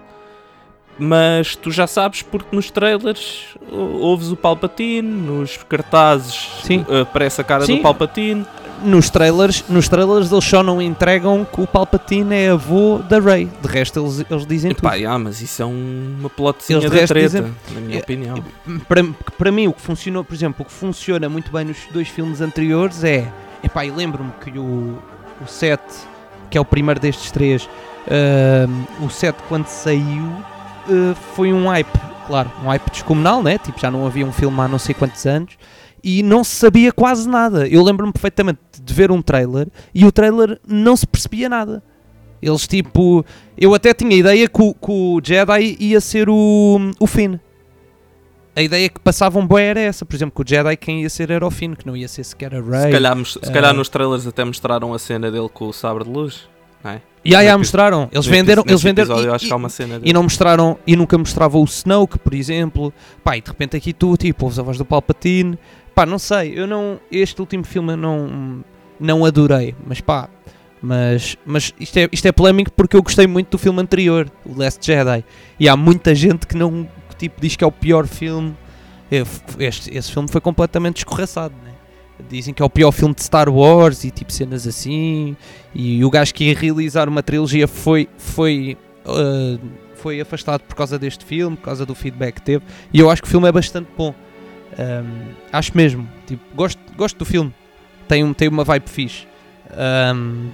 [0.97, 6.85] Mas tu já sabes porque nos trailers ou- ouves o Palpatine, nos cartazes Sim.
[6.89, 7.77] eh, aparece a cara Sim.
[7.77, 8.45] do Palpatine.
[8.83, 13.49] Nos trailers, nos trailers eles só não entregam que o Palpatine é avô da Rey.
[13.61, 14.99] De resto eles, eles dizem Epá, tudo.
[14.99, 18.01] yeah, mas isso é um- uma plotzinha Eles de da treta, dizem- na minha É,
[18.01, 18.43] opinião.
[18.87, 19.03] Para,
[19.37, 22.39] para mim o que funcionou, por exemplo, o que funciona muito bem nos dois filmes
[22.41, 23.27] anteriores é...
[23.63, 24.97] Epá, e lembro-me que o,
[25.41, 25.81] o 7,
[26.49, 27.69] que é o primeiro destes três,
[28.09, 30.31] ahm, o 7 quando saiu
[30.89, 33.57] ah, foi um hype, claro, um hype descomunal, né?
[33.57, 35.57] Tipo, já não havia um filme há não sei quantos anos
[36.03, 37.67] e não se sabia quase nada.
[37.67, 41.83] Eu lembro-me perfeitamente de ver um trailer e o trailer não se percebia nada.
[42.41, 43.25] Eles tipo.
[43.57, 47.39] Eu até tinha a ideia que o, que o Jedi ia ser o, o Finn.
[48.55, 50.05] A ideia que passavam boa era essa.
[50.05, 52.23] Por exemplo, que o Jedi quem ia ser era o Finn, que não ia ser
[52.23, 52.81] sequer a Rey.
[52.83, 53.73] Se calhar, se calhar Ah.
[53.73, 56.47] nos trailers até mostraram a cena dele com o sabre de luz.
[56.83, 57.01] Não é?
[57.23, 58.07] E aí, Nesse- mostraram.
[58.11, 58.63] Eles venderam.
[58.67, 62.19] Eles venderam episódio, e- e- uma cena E não mostraram, e nunca mostrava o Snoke,
[62.19, 62.93] por exemplo.
[63.23, 65.57] Pá, e de repente aqui tu, tipo, ouves a voz do Palpatine.
[65.95, 66.99] Pá, não sei, eu não.
[67.11, 68.63] Este último filme eu não,
[68.99, 70.29] não adorei, mas pá.
[70.81, 74.55] Mas, mas isto, é, isto é polémico porque eu gostei muito do filme anterior, o
[74.59, 75.23] Last Jedi.
[75.59, 78.55] E há muita gente que não que, tipo, diz que é o pior filme.
[79.11, 79.23] É,
[79.59, 81.71] Este, esse filme foi completamente escorraçado, né?
[82.29, 85.35] Dizem que é o pior filme de Star Wars e tipo cenas assim.
[85.73, 89.59] E o gajo que ia realizar uma trilogia foi, foi, uh,
[89.95, 92.63] foi afastado por causa deste filme, por causa do feedback que teve.
[92.93, 94.15] E eu acho que o filme é bastante bom.
[94.79, 96.07] Um, acho mesmo.
[96.25, 97.53] Tipo, gosto, gosto do filme.
[98.07, 99.27] Tem, um, tem uma vibe fixe.
[100.15, 100.51] Um,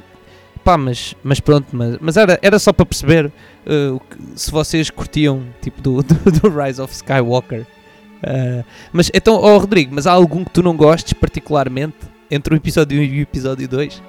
[0.64, 3.26] pá, mas, mas pronto, mas, mas era, era só para perceber
[3.66, 4.02] uh, o
[4.36, 7.62] se vocês curtiam tipo, do, do, do Rise of Skywalker.
[8.24, 11.98] Uh, mas então, oh Rodrigo, mas há algum que tu não gostes particularmente
[12.30, 14.04] entre o episódio 1 e o episódio 2?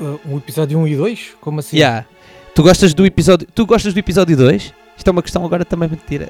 [0.00, 1.36] Uh, um episódio 1 e 2?
[1.40, 1.76] Como assim?
[1.76, 2.06] Yeah.
[2.54, 3.46] Tu gostas do episódio.
[3.54, 4.74] Tu gostas do episódio 2?
[4.96, 6.28] Isto é uma questão agora também mentira.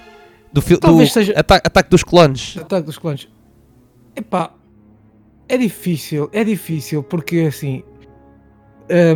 [0.52, 2.56] Do filme do Talvez seja- ata- Ataque dos Clones.
[2.58, 3.28] Ataque dos clones.
[4.14, 4.52] Epá,
[5.48, 7.82] é difícil, é difícil, porque assim,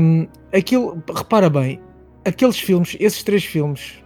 [0.00, 1.80] hum, aquilo, repara bem,
[2.24, 4.02] aqueles filmes, esses três filmes,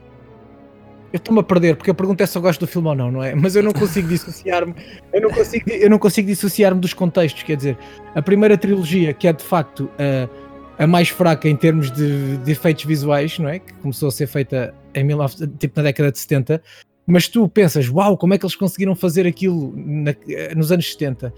[1.13, 3.11] eu estou-me a perder, porque a pergunta é se eu gosto do filme ou não,
[3.11, 3.35] não é?
[3.35, 4.75] Mas eu não consigo dissociar-me,
[5.13, 7.79] eu não consigo, eu não consigo dissociar-me dos contextos, quer dizer,
[8.15, 12.53] a primeira trilogia, que é de facto a, a mais fraca em termos de, de
[12.53, 13.61] efeitos visuais, não é?
[13.61, 16.63] Que começou a ser feita em 19, tipo na década de 70,
[17.07, 20.15] mas tu pensas, uau, como é que eles conseguiram fazer aquilo na-
[20.57, 21.33] nos anos 70?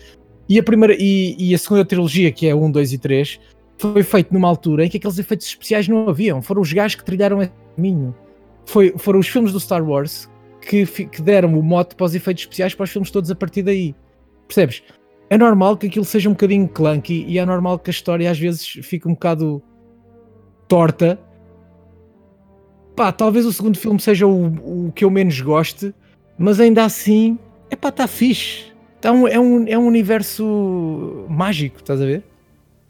[0.48, 3.38] E a primeira e, e a segunda trilogia, que é 1, 2 e 3,
[3.78, 6.42] foi feito numa altura em que aqueles efeitos especiais não haviam.
[6.42, 8.14] Foram os gajos que trilharam esse caminho.
[8.66, 10.28] Foi, foram os filmes do Star Wars
[10.60, 13.62] que, que deram o mote para os efeitos especiais para os filmes todos a partir
[13.62, 13.94] daí.
[14.46, 14.82] Percebes?
[15.30, 18.38] É normal que aquilo seja um bocadinho clunky e é normal que a história às
[18.38, 19.62] vezes fique um bocado
[20.66, 21.18] torta.
[22.96, 25.94] Pá, talvez o segundo filme seja o, o que eu menos goste,
[26.36, 27.38] mas ainda assim,
[27.70, 28.66] é pá, está fixe.
[29.04, 32.24] Um, é, um, é um universo mágico, estás a ver?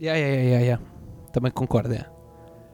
[0.01, 0.83] Yeah, yeah, yeah, yeah.
[1.33, 1.93] Também concordo.
[1.95, 2.05] é.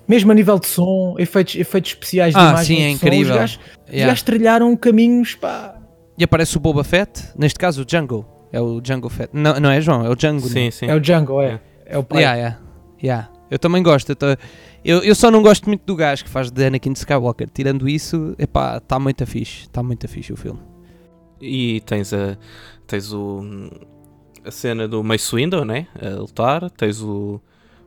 [0.06, 3.06] Mesmo a nível de som, efeitos, efeitos especiais de Ah, imagem, sim, é de som,
[3.06, 3.32] incrível.
[3.34, 4.06] Os gajos, os Yeah.
[4.08, 5.80] gajos trilharam caminhos, pá.
[6.18, 8.26] E aparece o Boba Fett, neste caso o Django.
[8.52, 9.30] É o Django Fett.
[9.32, 10.46] Não, não é João, é o Django.
[10.46, 10.70] Sim, né?
[10.70, 10.86] sim.
[10.86, 11.58] É o Django, é.
[11.86, 12.18] É o pai.
[12.22, 12.58] Yeah, yeah,
[13.02, 13.30] yeah.
[13.50, 14.10] Eu também gosto.
[14.10, 14.26] Eu, tô-
[14.84, 17.48] eu, eu só não gosto muito do gajo que faz de Anakin Skywalker.
[17.48, 19.62] Tirando isso, epá, está muito fixe.
[19.62, 20.60] Está muito fixe o filme.
[21.40, 22.36] E tens a
[22.86, 23.42] tens o
[24.44, 25.86] a cena do Mace Windu, né?
[26.00, 27.40] A lutar, tens o,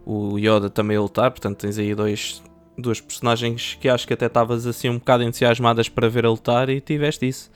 [0.06, 2.42] o Yoda também a lutar, portanto tens aí dois
[2.78, 6.70] duas personagens que acho que até estavas assim um bocado entusiasmadas para ver a lutar
[6.70, 7.50] e tiveste isso.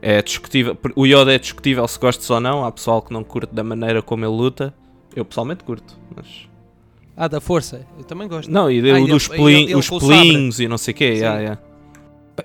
[0.00, 3.54] É discutível, o Yoda é discutível se gostes ou não, há pessoal que não curte
[3.54, 4.72] da maneira como ele luta.
[5.14, 6.48] Eu pessoalmente curto, mas
[7.16, 7.86] Ah, da força.
[7.98, 8.50] Eu também gosto.
[8.50, 10.96] não, e Ah, e dos ele- pelin- ele- ele os pelinhos e não sei o
[10.96, 11.60] quê, yeah, yeah.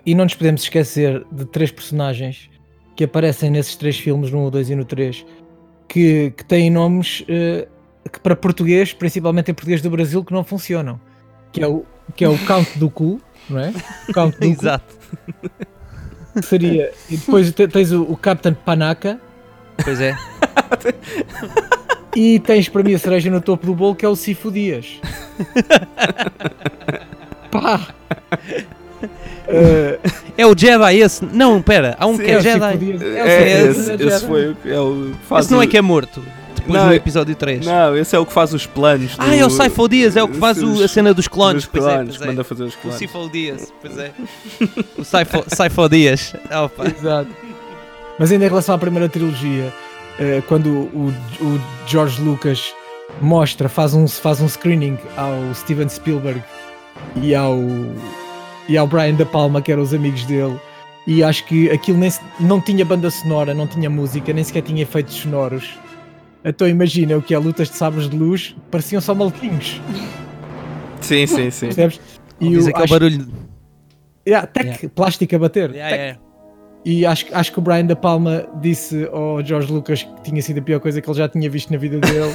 [0.05, 2.49] E não nos podemos esquecer de três personagens
[2.95, 5.25] que aparecem nesses três filmes, no 1, 2 e no 3,
[5.89, 7.67] que, que têm nomes eh,
[8.11, 10.99] que para português, principalmente em português do Brasil, que não funcionam.
[11.51, 11.83] Que é o,
[12.15, 13.19] que é o Count do Cu,
[13.49, 13.73] não é?
[14.07, 14.95] O Count do Cu, Exato.
[16.33, 16.91] que seria.
[17.09, 19.19] E depois te- tens o, o Captain Panaca
[19.83, 20.15] Pois é.
[22.15, 24.99] e tens para mim a cereja no topo do bolo, que é o Sifo Dias.
[27.51, 27.93] Pá!
[30.37, 31.25] É o Jedi esse.
[31.25, 31.95] Não, pera.
[31.99, 32.77] Há um sim, que é, o Sifo Jedi.
[32.77, 33.01] Dias.
[33.01, 35.65] É, o Sifo esse, Dias, esse foi o que é o faz Esse não é
[35.65, 36.23] o- que é morto.
[36.55, 37.65] Depois Não, no é- episódio 3.
[37.65, 39.13] Não, esse é o que faz os planos.
[39.17, 41.63] Ah, é o Sifo Dias, é o que faz o- a cena dos clones.
[41.63, 42.31] dos Pois é, clones, pois é.
[42.31, 42.97] manda fazer os O clones.
[42.99, 44.11] Sifo Dias, pois é.
[44.97, 46.33] O Sifo, Sifo Dias.
[46.63, 46.85] Opa.
[46.87, 47.29] Exato.
[48.19, 49.73] Mas ainda em relação à primeira trilogia,
[50.19, 52.73] eh, quando o, o George Lucas
[53.21, 56.43] mostra, faz um, faz um screening ao Steven Spielberg
[57.15, 57.57] e ao,
[58.70, 60.57] e ao Brian De Palma, que eram os amigos dele,
[61.07, 64.61] e acho que aquilo nem, se- não tinha banda sonora, não tinha música, nem sequer
[64.61, 65.78] tinha efeitos sonoros.
[66.45, 69.82] Então imagina o que é lutas de sabres de luz, pareciam só maluquinhos,
[71.01, 71.65] Sim, sim, sim.
[71.67, 71.99] percebes?
[72.39, 73.28] E Diz o, aquele acho, barulho.
[74.28, 75.72] yeah, tec, plástico a bater.
[75.72, 76.20] Yeah, yeah.
[76.86, 80.59] E acho, acho que o Brian Da Palma disse ao George Lucas que tinha sido
[80.59, 82.34] a pior coisa que ele já tinha visto na vida dele.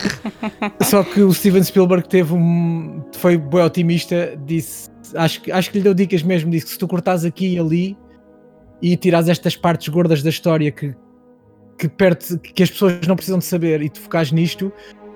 [0.82, 3.02] Só que o Steven Spielberg teve um.
[3.16, 4.88] foi bem otimista, disse.
[5.14, 7.58] Acho, que- acho que lhe deu dicas mesmo, disse que se tu cortares aqui e
[7.58, 7.96] ali
[8.82, 10.94] e tirares estas partes gordas da história que,
[11.78, 11.88] que,
[12.52, 14.72] que as pessoas não precisam de saber e tu focares nisto,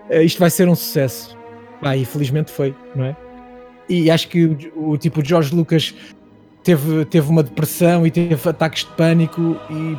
[0.08, 1.36] eh, isto vai ser um sucesso.
[1.82, 3.16] Ah, e felizmente foi, não é?
[3.88, 4.44] E acho que
[4.76, 5.94] o, o tipo George Lucas
[6.62, 9.98] teve, teve uma depressão e teve ataques de pânico e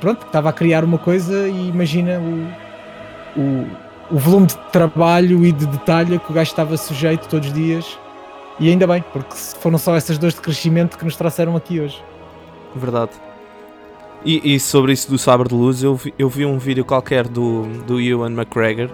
[0.00, 5.52] pronto, estava a criar uma coisa e imagina o, o, o volume de trabalho e
[5.52, 7.98] de detalhe que o gajo estava sujeito todos os dias
[8.60, 12.02] e ainda bem, porque foram só essas dores de crescimento que nos trouxeram aqui hoje.
[12.74, 13.10] Verdade.
[14.24, 17.26] E, e sobre isso do sabre de luz, eu vi, eu vi um vídeo qualquer
[17.26, 18.88] do, do Ewan McGregor,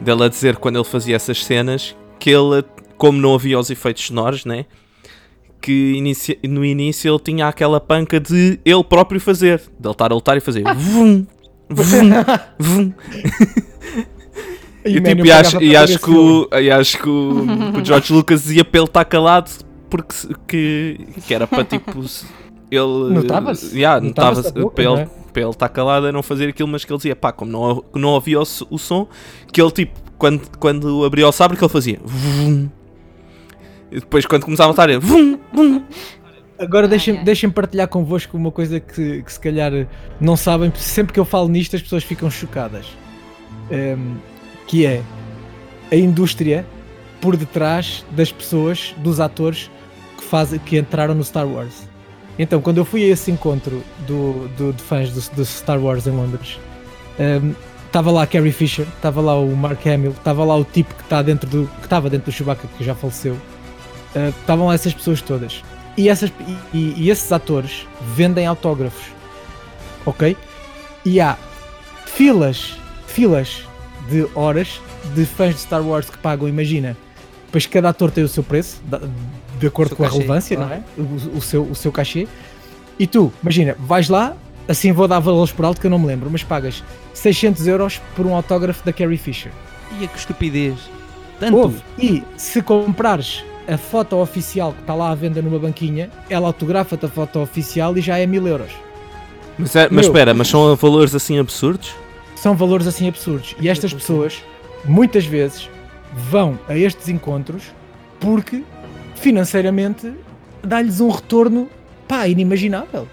[0.00, 2.62] dele a dizer quando ele fazia essas cenas, que ele,
[2.98, 4.66] como não havia os efeitos sonoros, né?
[5.62, 10.12] Que inici- no início ele tinha aquela panca de ele próprio fazer, de ele estar
[10.12, 11.26] a lutar e fazer vum,
[11.70, 12.10] vum,
[12.58, 12.92] vum.
[14.86, 17.46] E, o Manny tipo, e acho, e acho que, o, e acho que o,
[17.80, 19.50] o George Lucas dizia para ele estar calado
[19.90, 20.14] porque
[20.46, 21.92] que, que era para tipo
[22.70, 23.76] ele Notava-se.
[23.76, 25.08] yeah, Notava-se notava-se a boca, para, ele, não é?
[25.32, 27.84] para ele estar calado a não fazer aquilo, mas que ele dizia pá, como não,
[27.94, 29.08] não ouvia o, o som,
[29.52, 32.68] que ele tipo, quando, quando abria o sabre, que ele fazia vum.
[33.90, 35.82] e depois quando começava a lutar, ele vum, vum.
[36.58, 37.24] Agora deixem, Ah, é.
[37.24, 39.72] deixem partilhar convosco uma coisa que, que se calhar
[40.18, 42.86] não sabem, sempre que eu falo nisto as pessoas ficam chocadas.
[43.70, 44.14] Ehm,
[44.66, 45.02] que é
[45.90, 46.66] a indústria
[47.20, 49.70] por detrás das pessoas, dos atores
[50.18, 51.86] que, fazem, que entraram no Star Wars.
[52.38, 56.06] Então, quando eu fui a esse encontro do, do- de fãs do, do Star Wars
[56.06, 56.58] em Londres,
[57.18, 57.52] ehm,
[57.86, 61.22] estava lá Carrie Fisher, estava lá o Mark Hamill, estava lá o tipo que está
[61.22, 63.36] dentro do que estava dentro do Chewbacca que já faleceu.
[64.40, 65.62] Estavam lá essas pessoas todas.
[65.96, 66.30] E, essas,
[66.74, 69.06] e- e esses atores vendem autógrafos.
[70.04, 70.36] Ok?
[71.04, 71.36] E há
[72.04, 72.74] filas,
[73.06, 73.62] filas
[74.10, 74.80] de horas
[75.14, 76.96] de fãs de Star Wars que pagam, imagina.
[77.50, 78.80] Pois cada ator tem o seu preço,
[79.58, 80.70] de acordo com a cachê, relevância, claro.
[80.70, 81.08] não é?
[81.34, 82.26] O, o seu, o seu cachê.
[82.98, 84.34] E tu, imagina, vais lá,
[84.68, 86.82] assim vou dar valores por alto que eu não me lembro, mas pagas
[87.14, 89.52] 600 euros por um autógrafo da Carrie Fisher.
[90.00, 90.74] Ia que estupidez.
[91.38, 91.56] Tanto.
[91.56, 96.46] Ouve, E se comprares a foto oficial que está lá à venda numa banquinha, ela
[96.46, 98.70] autografa-te a foto oficial e já é mil euros.
[99.58, 101.94] Mas, é- mas espera, mas são valores assim absurdos?
[102.36, 103.56] São valores assim absurdos.
[103.60, 104.42] E estas pessoas,
[104.84, 105.68] muitas vezes,
[106.14, 107.64] vão a estes encontros
[108.20, 108.62] porque
[109.16, 110.12] financeiramente
[110.62, 111.68] dá-lhes um retorno
[112.06, 113.08] pá, inimaginável.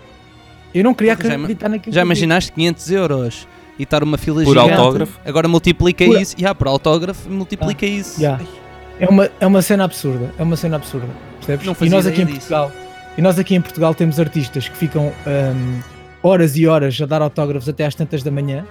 [0.74, 1.93] Eu não queria Já acreditar naquilo.
[1.93, 2.07] Já que eu vi.
[2.07, 3.47] imaginaste 500 euros
[3.80, 4.74] e estar uma fila Por gigante?
[4.74, 5.19] autógrafo?
[5.26, 6.36] Agora multiplica Por- isso.
[6.38, 8.19] Yeah, por autógrafo, multiplica isso.
[8.19, 8.43] Yeah.
[8.99, 10.34] É uma, é uma cena absurda.
[10.38, 11.07] É uma cena absurda.
[11.38, 11.65] Percebes?
[11.65, 12.38] Não e nós aqui em disso.
[12.39, 12.71] Portugal.
[13.17, 15.80] E nós aqui em Portugal temos artistas que ficam hum,
[16.21, 18.65] horas e horas a dar autógrafos até às tantas da manhã.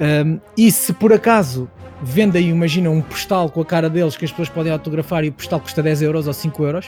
[0.00, 1.68] Hum, e se por acaso
[2.02, 5.32] vendem, imagina, um postal com a cara deles que as pessoas podem autografar e o
[5.32, 6.86] postal custa 10 euros ou 5 euros,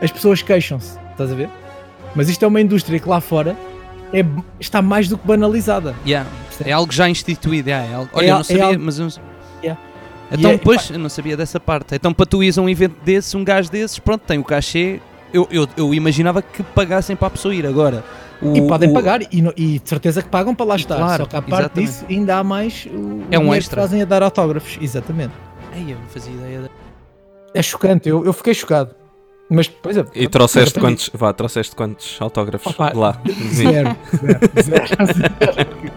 [0.00, 0.96] as pessoas queixam-se.
[1.10, 1.48] Estás a ver?
[2.14, 3.56] Mas isto é uma indústria que lá fora
[4.12, 4.24] é,
[4.60, 5.94] está mais do que banalizada.
[6.06, 6.28] Yeah.
[6.64, 7.68] É algo já instituído.
[7.68, 8.98] yeah, é algo- Olha, É eu não é sabia, algo- mas.
[9.00, 9.08] Eu...
[9.62, 9.80] Yeah.
[10.30, 11.94] Então, E é- pois, eu não sabia dessa parte.
[11.96, 15.00] Então, para tu ires a um evento desses, um gajo desses, pronto, tem o cachê.
[15.32, 17.66] Eu, eu, eu imaginava que pagassem para a pessoa ir.
[17.66, 18.04] Agora,
[18.44, 20.96] o- E podem o- pagar, e, e de certeza que pagam para lá estar.
[20.96, 21.90] Claro, Só que à parte exatamente.
[21.90, 23.80] disso, ainda há mais o É um dinheiro que extra.
[23.82, 24.78] fazem a dar autógrafos.
[24.80, 25.32] Exatamente.
[25.76, 26.60] Ei, eu não fazia ideia.
[26.62, 26.70] de-
[27.54, 28.90] É chocante, eu, eu fiquei chocado.
[29.50, 30.04] Mas, pois é.
[30.14, 33.20] E trouxeste quantos, vá, trouxeste quantos autógrafos Opa, lá?
[33.52, 35.94] Zero, zero, zero, zero.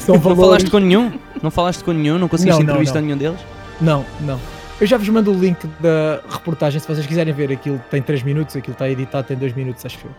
[0.00, 0.42] São Não valores.
[0.44, 1.12] falaste com nenhum?
[1.42, 2.18] Não falaste com nenhum?
[2.18, 3.06] Não conseguiste Não, não, entrevistar não.
[3.06, 3.38] nenhum deles?
[3.80, 4.40] Não, não.
[4.80, 7.52] Eu já vos mando o link da reportagem, se vocês quiserem ver.
[7.52, 10.10] Aquilo tem 3 minutos, aquilo está editado, tem 2 minutos, acho eu.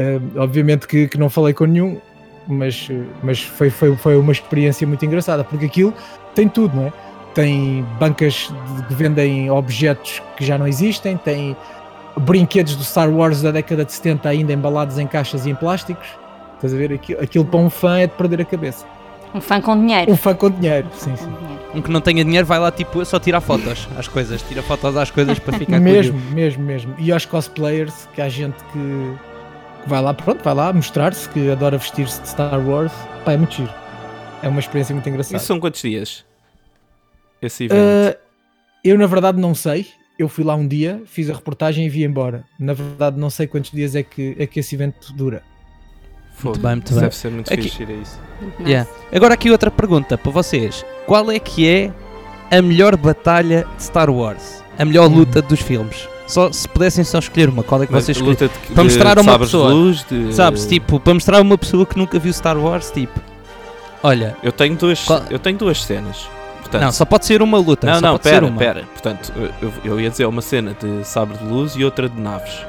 [0.00, 1.98] Eh, obviamente que, que não falei com nenhum,
[2.48, 2.88] mas,
[3.22, 5.92] mas foi, foi, foi uma experiência muito engraçada, porque aquilo
[6.34, 6.92] tem tudo, não é?
[7.34, 11.54] Tem bancas de- que vendem objetos que já não existem, tem
[12.16, 16.08] brinquedos do Star Wars da década de 70 ainda embalados em caixas e em plásticos.
[16.56, 16.92] Estás a ver?
[16.94, 18.84] Aquilo, aquilo para um fã é de perder a cabeça.
[19.34, 20.10] Um fã com dinheiro.
[20.10, 21.24] Um fã com dinheiro, sim, sim.
[21.26, 21.60] Com dinheiro.
[21.74, 24.42] Um que não tenha dinheiro vai lá tipo só tirar fotos às coisas.
[24.42, 26.34] Tira fotos às coisas para ficar mesmo, curioso.
[26.34, 26.94] mesmo, mesmo.
[26.98, 29.12] E aos cosplayers, que há gente que
[29.86, 32.92] vai lá, pronto, vai lá mostrar-se, que adora vestir-se de Star Wars.
[33.24, 33.72] Pá, é muito giro.
[34.42, 35.36] É uma experiência muito engraçada.
[35.36, 36.24] Isso são quantos dias?
[37.42, 37.78] Esse evento?
[37.80, 38.16] Ah,
[38.84, 39.86] eu, na verdade, não sei.
[40.18, 42.44] Eu fui lá um dia, fiz a reportagem e vi embora.
[42.58, 45.42] Na verdade, não sei quantos dias é que, é que esse evento dura.
[46.34, 46.58] Fogo.
[46.58, 47.00] bem, muito bem.
[47.02, 48.20] Deve ser muito Aqui- fixe ir a isso.
[48.40, 48.90] Muito Yeah.
[49.12, 50.84] Agora aqui outra pergunta para vocês.
[51.06, 51.92] Qual é que é
[52.50, 54.62] a melhor batalha de Star Wars?
[54.78, 55.16] A melhor Hum.
[55.16, 56.08] luta dos filmes?
[56.30, 58.36] Só, se pudessem só escolher uma, qual é que Mas vocês escolhem?
[58.36, 59.70] de, Para mostrar a uma pessoa.
[59.72, 63.18] luz, de- Sabes, tipo, para mostrar a uma pessoa que nunca viu Star Wars, tipo,
[64.02, 66.28] olha, Eu tenho duas, Qual- eu tenho duas cenas.
[66.60, 67.84] Portanto, não, só pode ser uma luta.
[67.86, 68.56] não, não, pode ser pera, uma.
[68.58, 68.84] pera.
[68.92, 72.64] Portanto, eu- eu, ia dizer uma cena de sabre de luz e outra de naves.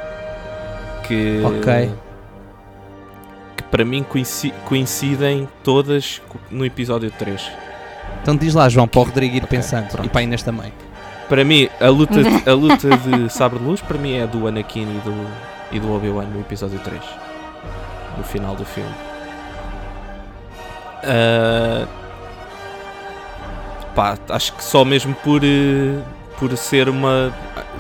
[1.08, 1.92] Que, Ok.
[3.58, 7.44] que para mim coinci- coincidem todas no episódio 3.
[8.24, 9.88] Então diz lá, João, para o Rodrigo ir Ok, pensando.
[9.90, 10.06] pronto.
[10.06, 10.74] E para a Inês também.
[11.32, 14.82] Para mim, a luta, a luta de sabre de luz, para mim é do Anakin
[14.82, 15.28] e do,
[15.72, 17.02] e do Obi-Wan no episódio 3.
[18.18, 18.94] No final do filme.
[21.02, 21.88] Ah,
[23.96, 26.02] pá, acho que só mesmo por, eh,
[26.38, 27.34] por ser uma.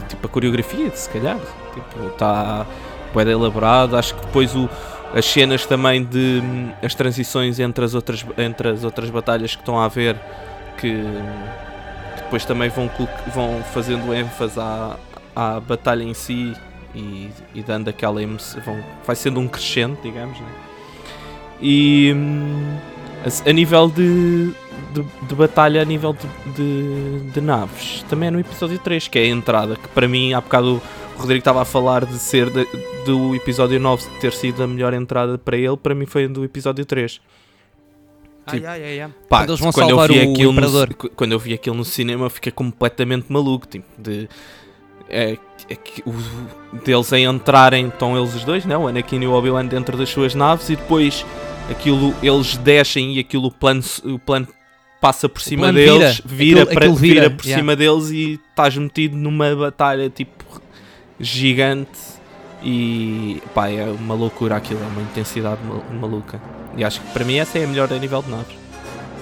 [0.07, 1.37] Tipo, a coreografia, se calhar.
[1.73, 2.65] Tipo, está
[3.13, 3.97] bem elaborado.
[3.97, 4.69] Acho que depois o,
[5.13, 6.41] as cenas também de.
[6.41, 10.15] hum, as transições entre as outras, entre as outras batalhas que estão a haver.
[10.77, 11.70] Que, que
[12.31, 12.89] depois também vão,
[13.33, 14.95] vão fazendo ênfase à,
[15.35, 16.53] à batalha em si
[16.95, 18.61] e, e dando aquela emoção.
[19.05, 20.47] Vai sendo um crescente, digamos, né?
[21.61, 22.77] E hum,
[23.45, 24.53] a, nível de,
[24.93, 29.19] de, de batalha, a nível de, de, de naves, também é no episódio 3, que
[29.19, 30.81] é a entrada, que para mim, há bocado
[31.17, 32.49] o Rodrigo estava a falar de ser
[33.05, 36.85] do episódio 9 ter sido a melhor entrada para ele, para mim foi do episódio
[36.85, 37.19] 3.
[38.49, 39.09] Tipo, ai, ai, ai.
[39.29, 40.89] Pá, Quando eles vão quando salvar eu vi o aquilo Imperador.
[40.89, 43.67] No, quando eu vi aquilo no cinema, eu fiquei completamente maluco.
[43.67, 44.27] Tipo, de,
[45.09, 45.37] é,
[45.69, 48.77] é que o- deles a entrarem, estão eles os dois, né?
[48.77, 51.25] o Anakin e o Obi-Wan dentro das suas naves, e depois
[51.69, 54.47] aquilo, eles descem e aquilo, o plano, o plano
[54.99, 56.23] passa por cima deles, vira.
[56.25, 57.61] vira, Aquilo- para, aquilo vira, vira, por yeah.
[57.61, 60.43] cima deles e estás metido numa batalha tipo
[61.19, 62.10] gigante.
[62.63, 66.39] E pá, é uma loucura aquilo, é uma intensidade ma- maluca.
[66.77, 68.55] E acho que para mim essa é a melhor a nível de naves.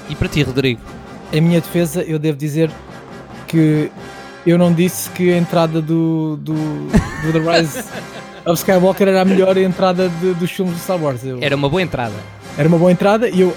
[0.10, 0.82] E para ti, Rodrigo?
[1.32, 2.70] Em minha defesa, eu devo dizer
[3.48, 3.92] que
[4.46, 7.80] eu não disse que a entrada do, do, do The Rise
[8.46, 11.24] of Skywalker era a melhor entrada de- dos filmes de Star Wars.
[11.24, 12.16] Eu- Era uma boa entrada.
[12.58, 13.56] era uma boa entrada e eu,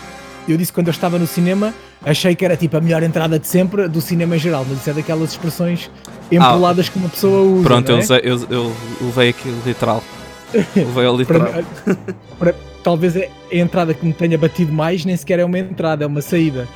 [0.49, 1.73] eu disse quando eu estava no cinema,
[2.05, 4.91] achei que era tipo a melhor entrada de sempre do cinema em geral, mas isso
[4.91, 5.91] é daquelas expressões
[6.31, 7.63] empoladas que uma pessoa usa.
[7.65, 8.05] Pronto, não eu, é?
[8.05, 8.73] usei- eu, eu
[9.03, 10.03] levei aquilo literal.
[10.77, 11.49] levei ao literal.
[11.85, 11.97] Para-
[12.39, 13.21] para- talvez a
[13.53, 16.67] a entrada que me tenha batido mais nem sequer é uma entrada, é uma saída,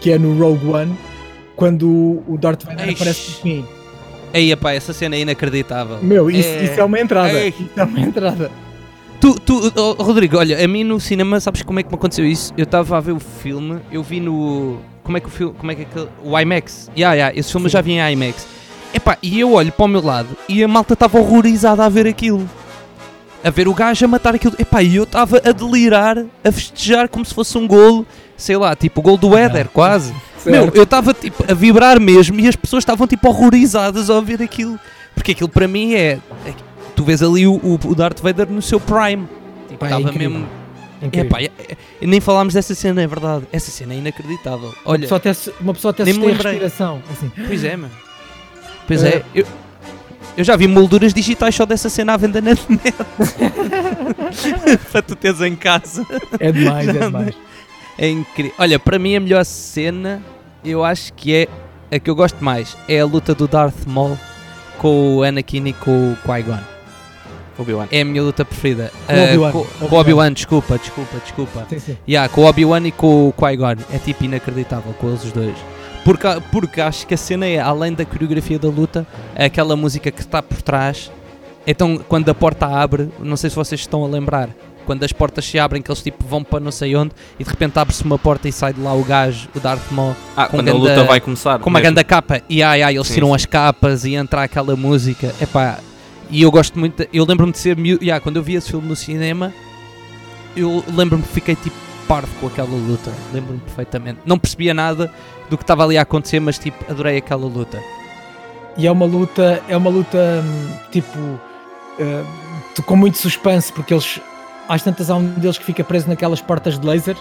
[0.00, 0.94] que é no Rogue One,
[1.56, 1.88] quando
[2.28, 2.96] o- Darth Vader Eish.
[3.00, 3.64] aparece no fim.
[4.34, 5.98] Ei, pá, essa cena é inacreditável.
[6.02, 6.64] Meu, isso É.
[6.64, 7.32] isso é uma entrada.
[7.32, 7.48] Ei.
[7.48, 8.50] Isso é uma entrada.
[9.20, 12.24] Tu, tu, oh, Rodrigo, olha, a mim no cinema, sabes como é que me aconteceu
[12.24, 12.52] isso?
[12.56, 14.78] Eu estava a ver o filme, eu vi no.
[15.02, 15.54] Como é que o filme.
[15.58, 16.08] Como é que é aquele.
[16.22, 16.90] O IMAX.
[16.96, 18.46] Yeah, yeah, esse filme eu já vi em IMAX.
[18.94, 22.06] Epá, e eu olho para o meu lado e a malta estava horrorizada a ver
[22.06, 22.48] aquilo.
[23.44, 24.54] A ver o gajo a matar aquilo.
[24.58, 28.06] Epá, e eu estava a delirar, a festejar como se fosse um golo,
[28.36, 30.14] sei lá, tipo o gol do Éder, quase.
[30.46, 30.76] Meu, Certo.
[30.76, 34.78] eu estava tipo a vibrar mesmo e as pessoas estavam tipo horrorizadas ao ver aquilo.
[35.14, 36.18] Porque aquilo para mim é.
[36.98, 39.26] É- tu vês ali o, o, Darth Vader no seu prime.
[39.68, 40.30] Tipo, Pá, é estava incrível.
[40.30, 40.48] mesmo.
[41.00, 41.26] Incrível.
[41.28, 41.50] Epá, é-
[42.02, 43.44] é- nem falámos dessa cena, é verdade.
[43.52, 44.68] Essa cena é inacreditável.
[44.68, 46.52] uma, Olha, pessoa até, uma pessoa até nem me lembrei.
[46.52, 47.02] respiração.
[47.10, 47.30] Assim.
[47.46, 47.92] pois é, mano.
[48.86, 49.08] Pois É.
[49.08, 49.46] é, eu,
[50.36, 52.62] eu já vi molduras digitais só dessa cena à venda na net.
[54.92, 56.04] Para tu teres em casa.
[56.40, 57.34] É demais, é demais.
[57.96, 58.52] É incrível.
[58.58, 60.22] Olha, para mim a melhor cena,
[60.64, 61.48] eu acho que é
[61.94, 62.76] a que eu gosto mais.
[62.88, 64.18] É a luta do Darth Maul
[64.78, 66.58] com o Anakin e com o Qui-Gon.
[67.58, 67.86] Obi-Wan.
[67.90, 68.92] É a minha luta preferida.
[69.06, 69.50] Com o Ah, Obi-Wan.
[69.52, 69.88] com- Obi-Wan.
[69.88, 71.66] com o Obi-Wan, desculpa, desculpa, desculpa.
[71.68, 71.96] Sim, sim.
[72.08, 73.76] Yeah, com o Obi-Wan e com o Qui-Gon.
[73.92, 75.56] É tipo inacreditável com eles os dois.
[76.04, 80.10] Porque, porque acho que a cena é, além da coreografia da luta, é aquela música
[80.10, 81.10] que está por trás
[81.66, 84.48] Então, quando a porta abre, não sei se vocês estão a lembrar,
[84.86, 87.50] quando as portas se abrem, que eles tipo vão para não sei onde e de
[87.50, 90.56] repente abre-se uma porta e sai de lá o gajo, o Darth Maul, Ah, com
[90.56, 91.58] quando a ganda- luta vai começar.
[91.58, 91.92] com uma mesmo.
[91.94, 93.34] grande capa e ai ai, eles Sim, tiram sim.
[93.34, 95.34] as capas e entra aquela música.
[95.42, 95.78] Epá,
[96.30, 98.86] e eu gosto muito, de- eu lembro-me de ser yeah, quando eu vi esse filme
[98.88, 99.52] no cinema,
[100.56, 101.76] eu lembro-me que fiquei tipo
[102.06, 104.20] parvo com aquela luta, lembro-me perfeitamente.
[104.24, 105.12] Não percebia nada
[105.50, 107.78] do que estava ali a acontecer, mas tipo, adorei aquela luta.
[108.76, 111.18] E é uma luta, é uma luta hum, tipo
[112.74, 114.20] tu- com muito suspense, porque eles
[114.68, 117.16] às tantas há um deles que fica preso naquelas portas de laser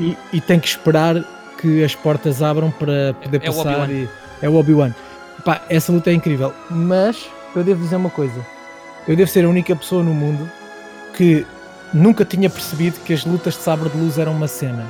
[0.00, 1.16] e, e tem que esperar
[1.60, 3.88] que as portas abram para poder É passar.
[4.40, 4.92] É o Obi-Wan.
[5.44, 6.54] Pá, essa luta é incrível.
[6.70, 8.44] Mas eu devo dizer uma coisa:
[9.06, 10.48] eu devo ser a única pessoa no mundo
[11.16, 11.46] que
[11.92, 14.84] nunca tinha percebido que as lutas de sabre de luz eram uma cena.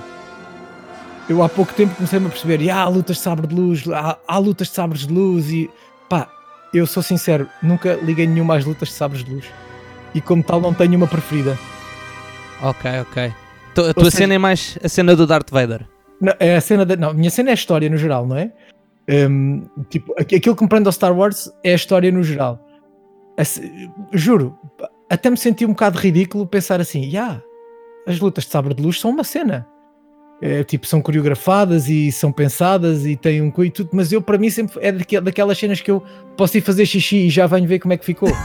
[1.29, 4.17] Eu há pouco tempo comecei-me a perceber, e há lutas de sabre de luz, há,
[4.27, 5.69] há lutas de sabres de luz e
[6.09, 6.27] pá,
[6.73, 9.45] eu sou sincero, nunca liguei nenhuma às lutas de sabres de luz.
[10.15, 11.59] E como tal não tenho uma preferida.
[12.63, 13.33] Ok, ok.
[13.91, 15.87] A tua seja- cena é mais a cena do Darth Vader.
[16.21, 18.51] Não, é a cena da, não, minha cena é a história no geral, não é?
[19.09, 22.59] Hum, tipo, aqu- aquilo que me prende ao Star Wars é a história no geral.
[23.37, 24.57] A se- juro,
[25.09, 27.41] até me senti um bocado ridículo pensar assim, já,
[28.07, 29.67] as lutas de sabre de luz são uma cena.
[30.41, 34.39] É, tipo, são coreografadas e são pensadas e têm um e tudo, mas eu para
[34.39, 36.01] mim sempre é daque- daquelas cenas que eu
[36.37, 38.29] posso ir fazer xixi e já venho ver como é que ficou.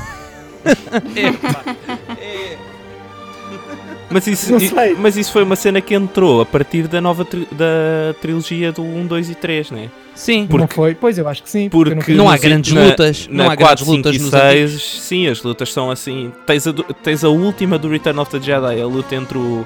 [4.14, 4.96] Mas isso, Não i- sei.
[4.98, 8.84] mas isso foi uma cena que entrou a partir da nova tri- da trilogia do
[8.84, 9.90] 1, 2 e 3, né?
[10.14, 10.94] Sim, Porque- não foi?
[10.94, 11.68] Pois eu acho que sim.
[11.70, 14.22] Porque eu nunca- não há grandes na- lutas, não na há 4, grandes lutas 5
[14.22, 15.02] e nos 6, antigos.
[15.02, 16.32] sim, as lutas são assim.
[16.46, 19.66] Tens a, tens a última do Return of the Jedi, a luta entre o,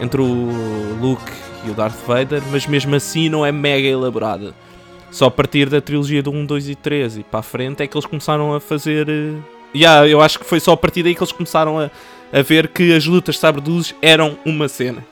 [0.00, 0.48] entre o
[1.00, 1.32] Luke
[1.66, 4.54] e o Darth Vader, mas mesmo assim não é mega elaborada.
[5.10, 7.86] Só a partir da trilogia do 1, 2 e 3 e para a frente é
[7.86, 9.08] que eles começaram a fazer.
[9.08, 9.32] eh,
[9.74, 11.90] Yeah, eu acho que foi só a partir daí que eles começaram a,
[12.32, 15.04] a ver que as lutas de sabre de luz eram uma cena.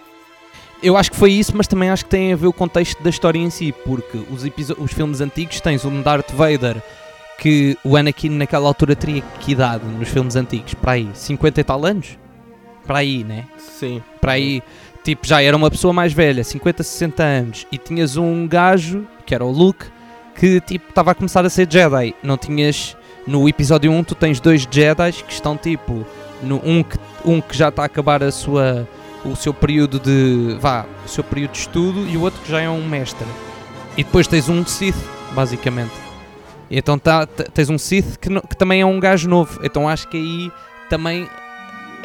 [0.82, 3.10] Eu acho que foi isso, mas também acho que tem a ver o contexto da
[3.10, 4.42] história em si, porque os,
[4.78, 6.82] os filmes antigos tens um Darth Vader
[7.38, 10.74] que o Anakin naquela altura teria que idade nos filmes antigos?
[10.74, 12.18] Para aí, 50 e tal anos?
[12.86, 13.46] Para aí, né?
[13.58, 14.02] Sim.
[14.20, 14.62] Para aí,
[15.02, 19.34] tipo, já era uma pessoa mais velha, 50, 60 anos, e tinhas um gajo, que
[19.34, 19.86] era o Luke,
[20.34, 22.14] que tipo, estava a começar a ser Jedi.
[22.22, 22.96] Não tinhas,
[23.26, 26.06] no episódio 1 tu tens dois Jedi que estão tipo,
[26.42, 28.88] no, um, que, um que já está a acabar a sua,
[29.24, 32.60] o seu período de, vá, o seu período de estudo, e o outro que já
[32.60, 33.26] é um mestre.
[33.96, 34.96] E depois tens um Sith,
[35.32, 35.92] basicamente.
[36.70, 39.60] E então tá, tens um Sith que, no- que também é um gajo novo.
[39.64, 40.52] Então acho que aí
[40.88, 41.28] também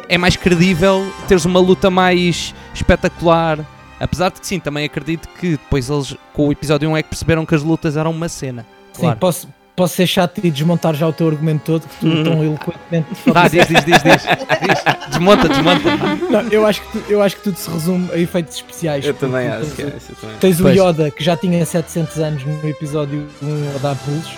[0.08, 3.58] é mais credível teres uma luta mais espetacular.
[3.98, 7.08] Apesar de que sim, também acredito que depois eles com o episódio 1 é que
[7.08, 8.66] perceberam que as lutas eram uma cena.
[8.92, 9.18] Sim, Claro.
[9.18, 12.24] posso, posso ser chato e desmontar já o teu argumento todo, que tu Uhum.
[12.24, 15.08] tão eloquentemente Tá, diz, diz, diz, diz, diz.
[15.10, 15.96] Desmonta, desmonta.
[16.30, 19.04] Não, eu acho, que tu- eu acho que tudo se resume a efeitos especiais.
[19.04, 20.12] Eu também acho que tens, é isso.
[20.20, 20.36] também.
[20.40, 20.76] tens o Pois.
[20.76, 24.30] Yoda que já tinha 700 anos no episódio 1 a dar pulos,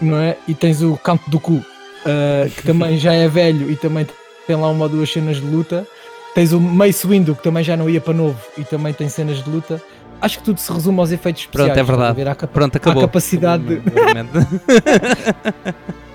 [0.00, 0.36] não é?
[0.46, 1.64] E tens o Canto do Cu,
[2.04, 4.06] ah, que também já é velho e também
[4.46, 5.86] tem lá uma ou duas cenas de luta.
[6.34, 9.42] Tens o Mace Windu, que também já não ia para novo e também tem cenas
[9.42, 9.80] de luta.
[10.20, 11.72] Acho que tudo se resume aos efeitos especiais.
[11.72, 12.36] Pronto, é a verdade.
[12.36, 13.02] capa- Pronto, acabou.
[13.02, 13.82] há capacidade de...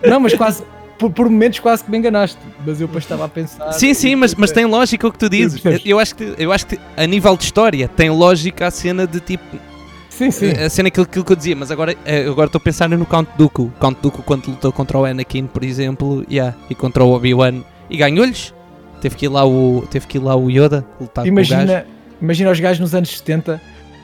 [0.09, 0.63] Não, mas quase...
[0.97, 3.71] Por, por momentos quase que me enganaste, mas eu depois estava a pensar...
[3.73, 5.61] Sim, sim, mas, mas tem lógica o que tu dizes.
[5.83, 9.19] Eu acho, que, eu acho que a nível de história tem lógica a cena de
[9.19, 9.43] tipo.
[10.09, 10.51] Sim, sim.
[10.51, 13.05] A cena aquilo, aquilo que eu dizia, mas agora eh, agora estou a pensar no
[13.05, 13.73] Count Dooku.
[13.79, 17.97] Count Dooku quando lutou contra o Anakin, por exemplo, yeah, e contra o Obi-Wan e
[17.97, 18.53] ganhou-lhes.
[19.01, 21.53] Teve que ir lá o, teve que ir lá o Yoda lutar com o gajo.
[21.53, 21.85] Imagina,
[22.21, 23.59] imagina os gajos nos anos 70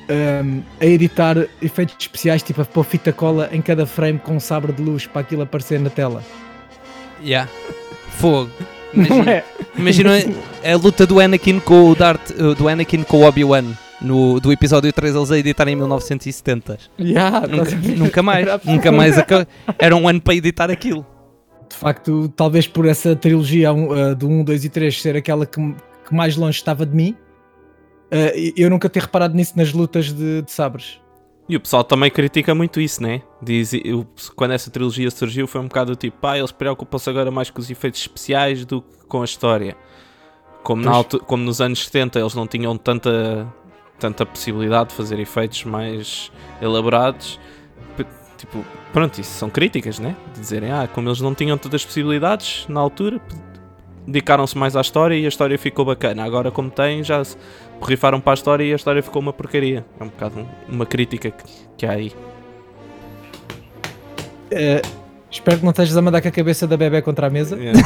[0.09, 4.39] um, a editar efeitos especiais, tipo a pôr fita cola em cada frame com um
[4.39, 6.23] sabre de luz para aquilo aparecer na tela.
[7.23, 7.49] Yeah.
[8.11, 8.49] Fogo.
[8.93, 9.43] Imagina, é?
[9.77, 10.11] imagina
[10.63, 13.65] a, a luta do Anakin com o Darth, uh, do Anakin com o Obi-Wan
[14.01, 16.77] no do episódio 3 eles a editar em 1970.
[16.99, 17.97] Yeah, Nunca, estás a ver?
[17.97, 19.15] nunca mais, Era nunca mais
[19.77, 21.05] era um ano para editar aquilo.
[21.69, 25.61] De facto, talvez por essa trilogia uh, do 1, 2 e 3 ser aquela que,
[26.07, 27.15] que mais longe estava de mim,
[28.11, 30.99] uh, eu nunca ter reparado nisso nas lutas de, de sabres.
[31.47, 33.21] E o pessoal também critica muito isso, né?
[33.41, 34.05] Diz, o-
[34.35, 37.69] quando essa trilogia surgiu foi um bocado tipo, pá, eles preocupam-se agora mais com os
[37.71, 39.75] efeitos especiais do que com a história.
[40.61, 40.97] Como, na Pois.
[40.97, 43.47] altu- como nos anos 70 eles não tinham tanta,
[43.97, 46.31] tanta possibilidade de fazer efeitos mais
[46.61, 47.39] elaborados.
[48.37, 50.15] Tipo, pronto, isso são críticas, né?
[50.33, 53.19] De dizerem, ah, como eles não tinham tantas possibilidades na altura,
[54.07, 56.23] dedicaram-se mais à história e a história ficou bacana.
[56.23, 57.21] Agora, como têm, já
[57.79, 59.85] borrifaram para a história e a história ficou uma porcaria.
[59.99, 61.43] É um bocado um- uma crítica que,
[61.77, 62.11] que há aí.
[64.51, 64.99] Uh,
[65.31, 67.55] Espero que não estejas a mandar com a cabeça da bebê contra a mesa.
[67.59, 67.79] Yeah.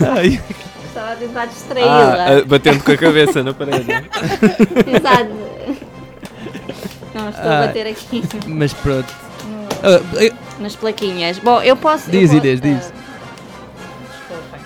[0.00, 0.40] Ai,
[0.86, 2.26] Estava a tentar Ah, distraí-la.
[2.38, 3.86] ah, batendo com a cabeça na parede.
[4.86, 5.30] Exato.
[7.14, 7.66] Não, estou a Ah.
[7.66, 9.12] bater aqui mas pronto.
[10.18, 11.38] eh, nas plaquinhas.
[11.38, 12.10] Bom, eu posso.
[12.10, 12.92] Diz, eu po- Inês, diz.
[12.92, 14.60] ah, desculpem.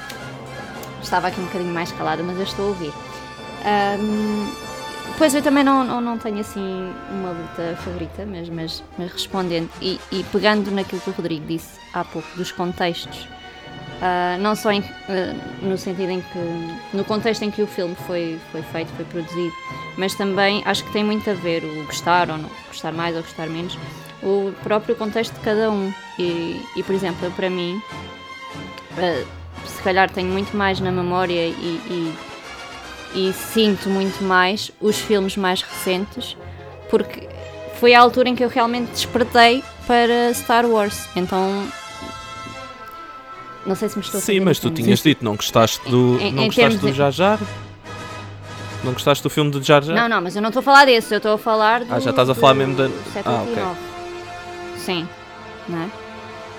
[1.02, 2.92] Estava aqui um bocadinho mais calada, mas eu estou a ouvir.
[3.64, 4.50] Ahm,
[5.18, 9.68] pois eu também não, não, não tenho assim uma luta favorita, mas, mas, mas respondendo
[9.80, 13.28] e, e pegando naquilo que o Rodrigo disse há pouco dos contextos,
[14.00, 16.38] ah, não só em- ah, no sentido em que
[16.96, 19.52] no contexto em que o filme foi, foi feito, foi produzido,
[19.96, 23.22] mas também acho que tem muito a ver o gostar ou não, gostar mais ou
[23.22, 23.78] gostar menos,
[24.22, 25.92] o próprio contexto de cada um.
[26.18, 27.80] E, e por exemplo, para mim,
[28.98, 29.24] eh,
[29.66, 32.14] se calhar tenho muito mais na memória e,
[33.14, 36.36] e- e sinto muito mais os filmes mais recentes,
[36.88, 37.28] porque
[37.78, 41.08] foi a altura em que eu realmente despertei para Star Wars.
[41.16, 41.66] Então.
[43.66, 46.32] Não sei se me estou a Sim, mas tu tinhas dito não gostaste do, Em-
[46.32, 47.38] não em gostaste do de- Jar Jar?
[48.82, 49.94] Não gostaste do filme do Jar Jar?
[49.94, 51.94] Não, não, mas eu não estou a falar desse, eu estou a falar do.
[51.94, 53.91] Ah, já estás a falar mesmo da- Ah, 789.
[54.84, 55.08] Sim,
[55.68, 55.88] não é?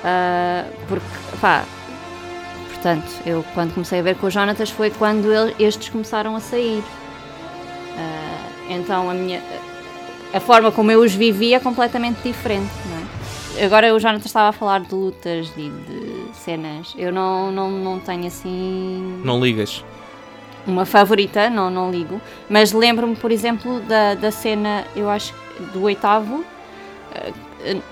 [0.03, 1.05] Ah, porque,
[1.41, 1.63] pá,
[2.73, 6.39] portanto, eu quando comecei a ver com o Jonatas foi quando ele- estes começaram a
[6.39, 6.83] sair.
[7.97, 9.41] Ah, então a minha.
[10.33, 12.97] A forma como eu os vivi é completamente diferente, não
[13.61, 13.65] é?
[13.65, 16.93] Agora o Jonatas estava a falar de lutas e de cenas.
[16.97, 19.85] Eu não, não, não tenho assim Não ligas.
[20.65, 22.19] uma favorita, não, não ligo,
[22.49, 25.35] mas lembro-me, por exemplo, da, da cena, eu acho,
[25.71, 26.43] do oitavo,
[27.13, 27.31] eh,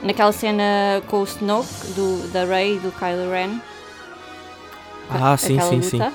[0.03, 0.63] naquela cena
[1.07, 3.59] com o Snoke, do, da Rey e do Kylo Ren.
[5.09, 5.97] Ah, sim, sim, sim.
[5.97, 6.13] luta.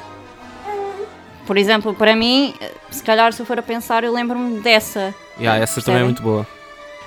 [1.47, 2.55] Por exemplo, para mim,
[2.91, 5.15] se calhar se eu for a pensar, eu lembro-me dessa.
[5.39, 6.47] Yeah, essa também é muito boa.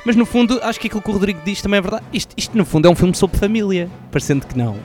[0.05, 2.05] Mas no fundo, acho que aquilo que o Rodrigo diz também é verdade.
[2.13, 4.77] Isto, isto no fundo é um filme sobre família, parecendo que não.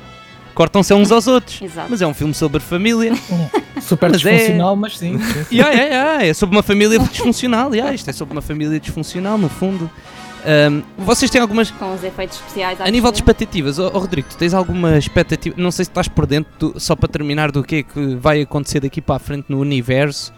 [0.55, 1.61] Cortam-se uns aos outros.
[1.63, 1.89] Exato.
[1.91, 3.13] Mas é um filme sobre família.
[3.81, 5.19] Super Mas é- disfuncional, mas sim.
[5.19, 5.57] sim, sim.
[5.57, 7.75] yeah, yeah, yeah, é sobre uma família disfuncional.
[7.75, 9.91] Yeah, isto é sobre uma família disfuncional, no fundo.
[10.45, 11.71] Ahm, vocês têm algumas.
[11.71, 12.81] Com os efeitos especiais.
[12.81, 15.55] A nível de expectativas, oh, oh, Rodrigo, tu tens alguma expectativa?
[15.59, 18.43] Não sei se estás por dentro, do- só para terminar, do que é que vai
[18.43, 20.33] acontecer daqui para a frente no universo.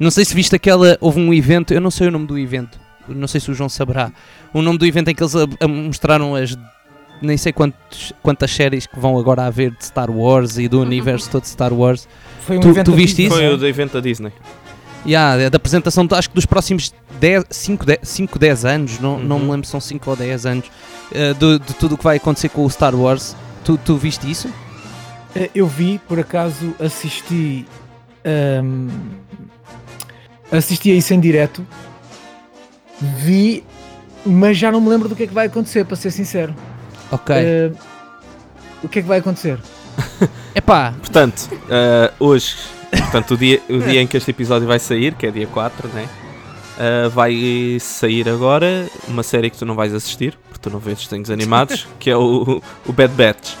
[0.00, 0.98] Não sei se viste aquela.
[1.00, 3.68] Houve um evento, eu não sei o nome do evento, não sei se o João
[3.68, 4.10] saberá.
[4.52, 6.56] O nome do evento em que eles a- a- mostraram as.
[7.20, 11.30] Nem sei quantos, quantas séries que vão agora haver de Star Wars e do universo
[11.30, 12.08] todo de Star Wars.
[12.40, 13.36] Foi um Tu- evento tu da viste Disney, isso?
[13.36, 14.32] Foi o do evento da Disney.
[15.04, 16.92] Yeah, da apresentação, acho que dos próximos
[17.50, 19.50] 5, 10 anos, não, não me Uhum.
[19.52, 20.70] lembro se são 5 ou 10 anos,
[21.12, 23.34] eh, de, de tudo o que vai acontecer com o Star Wars.
[23.64, 24.48] Tu, tu viste isso?
[25.34, 27.66] Eh, Eu vi, por acaso, assisti.
[28.24, 28.88] ahm,
[30.52, 31.66] assisti a isso em direto.
[33.00, 33.64] Vi,
[34.24, 36.54] mas já não me lembro do que é que vai acontecer, para ser sincero.
[37.10, 37.34] Ok.
[37.36, 37.72] Eh,
[38.84, 39.58] o que é que vai acontecer?
[40.54, 41.48] Epá, Portanto,
[42.20, 42.56] hoje,
[42.98, 45.88] portanto, o dia, o dia em que este episódio vai sair, que é dia 4,
[45.88, 46.08] né?
[46.78, 50.98] Ah, vai sair agora uma série que tu não vais assistir, porque tu não vês
[51.04, 53.54] desenhos animados, que é o, o Bad Batch.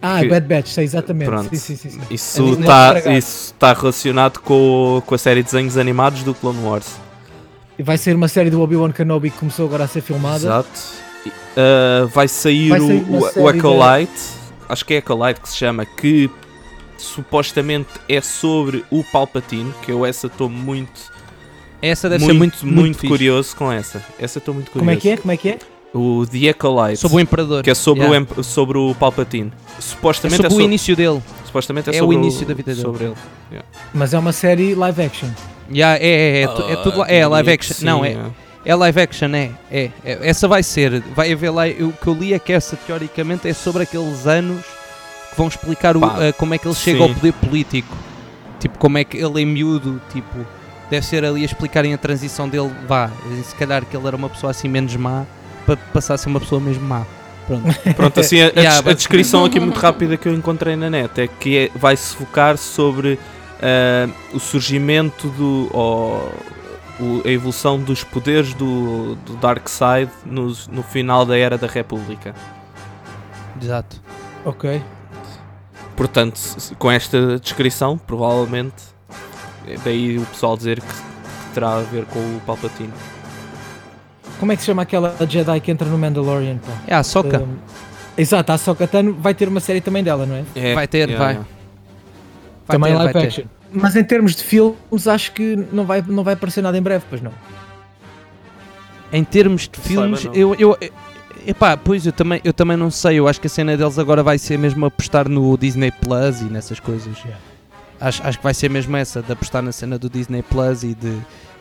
[0.00, 1.28] Ah, Que- Bad Batch, sei exatamente.
[1.28, 1.56] Pronto.
[1.56, 2.00] Sim, sim, sim.
[2.10, 2.58] Isso
[3.06, 6.96] É está tá relacionado com, com a série de desenhos animados do Clone Wars.
[7.78, 10.36] E Vai ser uma série do Obi-Wan Kenobi que começou agora a ser filmada.
[10.36, 10.68] Exato.
[11.56, 14.12] Ah, vai sair, Vai sair o, o, o Acolyte,
[14.68, 16.30] acho que é Acolyte que se chama, que
[17.02, 21.00] supostamente é sobre o Palpatine, que eu essa estou muito,
[21.82, 24.02] essa deve muito, ser muito, muito, muito, curioso com essa.
[24.18, 24.78] Essa estou muito curioso.
[24.86, 25.16] Como é que é?
[25.16, 25.58] Como é que é?
[25.94, 27.62] O The Acolyte, Sobre o Imperador.
[27.62, 28.26] que é sobre, Yeah.
[28.36, 29.50] o, sobre o Palpatine.
[29.78, 31.22] É Supostamente sobre é, o so- início dele.
[31.46, 32.82] supostamente é, é o sobre início da vida dele.
[32.82, 33.14] sobre ele.
[33.94, 35.28] Mas é uma série live action.
[35.70, 37.76] Yeah, é, é, é, tu- é tudo lá- é live action.
[37.82, 38.32] Não, é, Sim,
[38.64, 40.18] é live action, é, é, é.
[40.28, 41.00] Essa vai ser.
[41.14, 41.62] Vai haver lá.
[41.80, 44.62] O que eu li é que essa teoricamente é sobre aqueles anos
[45.36, 47.14] vão explicar o, eh, como é que ele chega ao sim.
[47.14, 47.96] poder político.
[48.58, 50.00] Tipo, como é que ele é miúdo.
[50.12, 50.46] Tipo,
[50.90, 52.70] deve ser ali a explicarem a transição dele.
[52.88, 53.10] Vá,
[53.44, 55.24] se calhar que ele era uma pessoa assim menos má
[55.64, 57.04] para passar a ser uma pessoa mesmo má.
[57.46, 57.64] Pronto.
[57.94, 60.74] Pronto, assim, a, a Yeah, des- a but- descrição aqui muito rápida que eu encontrei
[60.76, 63.18] na net é que é- vai-se focar sobre
[63.62, 65.68] ah, o surgimento do.
[65.72, 66.32] ou
[66.98, 72.34] o- a evolução dos poderes do, do Darkseid no, no final da Era da República.
[73.60, 74.00] Exato.
[74.44, 74.82] Ok.
[75.96, 76.38] Portanto,
[76.78, 78.74] com esta descrição, provavelmente,
[79.66, 80.94] é daí o pessoal dizer que,
[81.54, 82.92] terá a ver com o Palpatine.
[84.38, 86.58] Como é que se chama aquela Jedi que entra no Mandalorian?
[86.58, 86.72] Pá?
[86.86, 87.40] É a Soca.
[87.40, 87.56] Um,
[88.16, 90.44] exato, a Tano vai ter uma série também dela, não é?
[90.54, 91.32] É, Vai ter, yeah, vai.
[91.34, 91.48] yeah.
[92.66, 93.28] Vai também ter, live vai ter.
[93.28, 93.44] action.
[93.72, 97.04] mas em termos de filmes, acho que não vai, não vai aparecer nada em breve,
[97.08, 97.32] pois não.
[99.10, 100.76] Em termos de Saiba, filmes, eu, eu,
[101.46, 103.18] epá, pois eu também, eu também não sei.
[103.18, 106.44] Eu acho que a cena deles agora vai ser mesmo apostar no Disney Plus e
[106.44, 107.16] nessas coisas.
[107.18, 107.38] Yeah.
[108.00, 110.94] Acho, acho que vai ser mesmo essa, de apostar na cena do Disney Plus e
[110.94, 111.16] de.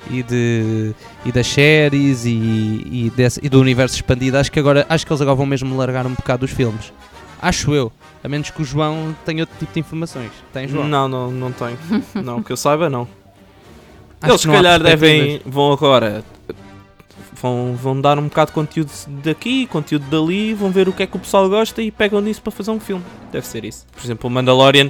[0.08, 0.94] E, de,
[1.26, 5.12] e das séries e, e, desse- e do universo expandido, acho que agora acho que
[5.12, 6.94] eles agora vão mesmo largar um bocado os filmes.
[7.42, 7.92] Acho eu,
[8.24, 10.30] a menos que o João tenha outro tipo de informações.
[10.54, 10.88] Tem João?
[10.88, 11.76] Não, não, não tenho.
[12.24, 13.08] Não, que eu saiba, não.
[14.22, 15.42] Acho Eles se calhar devem.
[15.44, 16.24] vão agora.
[17.46, 18.90] Vão, vão dar um bocado de conteúdo
[19.24, 22.42] daqui, conteúdo dali, vão ver o que é que o pessoal gosta e pegam nisso
[22.42, 23.04] para fazer um filme.
[23.32, 23.86] Deve ser isso.
[23.96, 24.90] Por exemplo, o Mandalorian.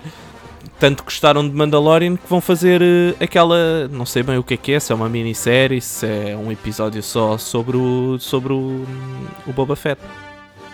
[0.79, 3.89] Tanto gostaram de Mandalorian que vão fazer eh, aquela.
[3.89, 6.49] Não sei bem o que é que é, se é uma minissérie, se é um
[6.49, 8.17] episódio só sobre o.
[8.19, 8.85] sobre o.
[9.45, 10.01] o Boba Fett.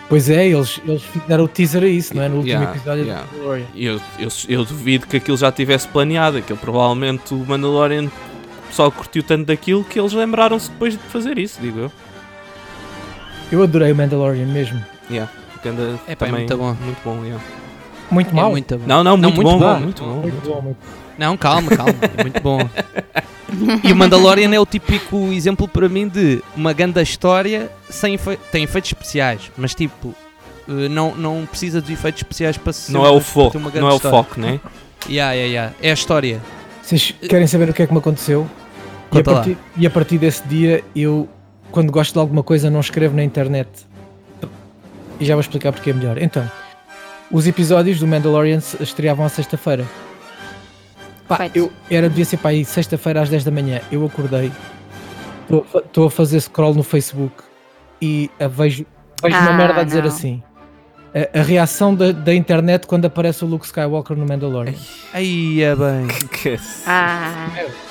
[0.08, 2.28] Pois é, eles, eles deram o teaser a isso, não é?
[2.28, 3.24] No último Yeah, episódio yeah.
[3.24, 3.66] do Mandalorian.
[3.74, 8.08] Eu, eu, eu duvido que aquilo já tivesse planeado, aquilo provavelmente o Mandalorian
[8.72, 11.92] pessoal curtiu tanto daquilo que eles lembraram-se depois de fazer isso, digo eu.
[13.50, 14.82] Eu adorei o Mandalorian mesmo.
[15.62, 16.74] Que anda É pá, é também muito bom.
[16.82, 17.44] Muito bom, yeah.
[18.10, 18.50] Muito É mal.
[18.50, 18.84] muito bom.
[18.86, 19.80] Não, não, Não, muito, muito bom, bom.
[19.80, 20.14] muito bom.
[20.22, 20.78] Muito bom, muito
[21.18, 21.94] Não, calma, calma.
[22.18, 22.58] é muito bom.
[23.84, 28.38] E o Mandalorian é o típico exemplo para mim de uma grande história sem efe...
[28.50, 30.14] tem efeitos especiais, mas tipo,
[30.66, 33.92] eh, não, não precisa de efeitos especiais para ser Não é o foco, não é
[33.92, 34.16] o história.
[34.24, 34.58] foco, né?
[35.06, 35.74] Yeah, yeah, yeah.
[35.82, 36.40] É a história.
[36.82, 38.48] Vocês querem saber o que é que me aconteceu?
[39.12, 41.28] E a, partir, e a partir desse dia, eu,
[41.70, 43.68] quando gosto de alguma coisa, não escrevo na internet.
[45.20, 46.18] E já vou explicar porque é melhor.
[46.20, 46.50] Então,
[47.30, 49.84] os episódios do Mandalorian se- estreavam à sexta-feira.
[51.28, 53.80] Pá, eu era, devia ser para aí sexta-feira às 10 da manhã.
[53.90, 54.50] Eu acordei,
[55.74, 57.34] estou a fazer scroll no Facebook
[58.00, 58.84] e a vejo,
[59.22, 60.08] vejo uma Ah, merda a dizer não.
[60.08, 60.42] assim.
[61.14, 64.74] A, a reação da, da internet quando aparece o Luke Skywalker no Mandalorian.
[65.12, 66.08] Aí é bem.
[66.28, 67.48] Que- Ah,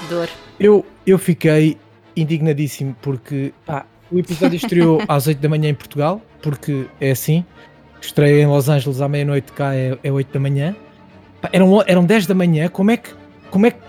[0.09, 0.28] dor.
[0.62, 1.76] Eu, eu fiquei
[2.16, 7.43] indignadíssimo porque pá, o episódio estreou às 8 da manhã em Portugal, porque é assim.
[7.99, 10.76] Estreia em Los Angeles à meia-noite, cá é, é 8 da manhã.
[11.41, 13.09] Pá, eram, eram 10 da manhã, como é que.
[13.49, 13.80] Como é que.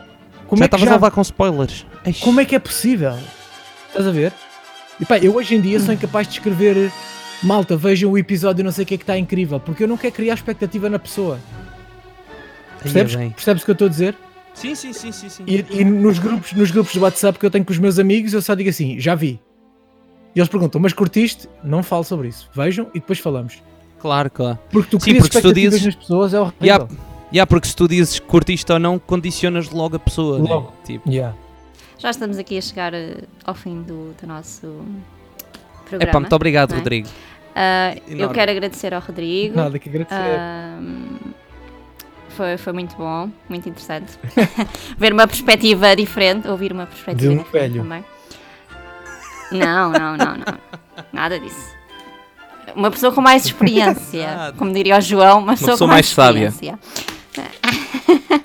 [0.46, 1.86] Como já é estavas já, a levar com spoilers.
[2.20, 3.18] Como é que é possível?
[3.88, 4.32] Estás a ver?
[4.98, 6.90] E pá, eu hoje em dia sou incapaz de escrever
[7.42, 9.98] malta, vejam o episódio, não sei o que é que está incrível, porque eu não
[9.98, 11.38] quero criar expectativa na pessoa.
[12.78, 13.14] é Percebes?
[13.34, 14.16] Percebes o que eu estou a dizer?
[14.62, 15.44] Sim, sim, sim, sim, sim.
[15.44, 18.32] E, e nos, grupos, nos grupos de WhatsApp que eu tenho com os meus amigos,
[18.32, 19.40] eu só digo assim: já vi.
[20.34, 21.48] E eles perguntam, mas curtiste?
[21.64, 22.48] Não falo sobre isso.
[22.54, 23.60] Vejam e depois falamos.
[23.98, 24.58] Claro, claro.
[24.70, 26.58] Porque tu crias porque se tu expectativas dizes- nas pessoas, é horrível.
[26.66, 26.88] Yeah,
[27.32, 30.38] yeah, porque se tu dizes que curtiste ou não, condicionas logo a pessoa.
[30.38, 30.48] né?
[30.48, 30.72] Logo.
[30.84, 31.36] Tipo, Yeah.
[31.98, 36.12] Já estamos aqui a chegar eh, ao fim do, do nosso é programa.
[36.12, 36.76] pá, muito obrigado, é?
[36.78, 37.08] Rodrigo.
[37.54, 39.54] Ah, eu quero agradecer ao Rodrigo.
[39.56, 40.14] Nada que agradecer.
[40.16, 41.18] Ahm,
[42.32, 44.18] foi, foi muito bom, muito interessante.
[44.98, 47.82] Ver uma perspectiva diferente, ouvir uma perspectiva De um diferente velho.
[47.82, 48.04] também.
[49.52, 50.58] Não, não, não, não.
[51.12, 51.72] Nada disso.
[52.74, 54.52] Uma pessoa com mais experiência.
[54.56, 56.48] Como diria o João, uma pessoa, pessoa com mais, mais sábia.
[56.48, 56.78] experiência.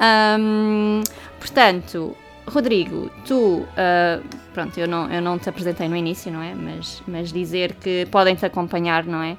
[0.00, 1.02] Ahm,
[1.40, 2.16] portanto,
[2.46, 4.20] Rodrigo, tu, ah,
[4.54, 6.54] pronto, eu não, eu não te apresentei no início, não é?
[6.54, 9.36] Mas, mas dizer que podem te acompanhar, não é?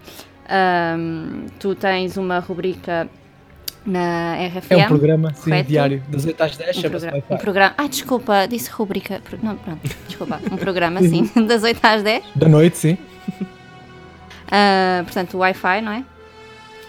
[0.50, 3.08] Ahm, tu tens uma rubrica
[3.86, 4.72] na RFM.
[4.74, 5.70] É um programa sim, correto?
[5.70, 7.74] diário, das 8 às 10, Um, chama-se um programa.
[7.78, 9.22] Ah, desculpa, disse rubrica.
[9.42, 10.40] Não, pronto, desculpa.
[10.52, 12.24] Um programa, sim, das 8 às 10.
[12.36, 12.98] Da noite, sim.
[14.52, 16.04] Ah, portanto, o Wi-Fi, não é?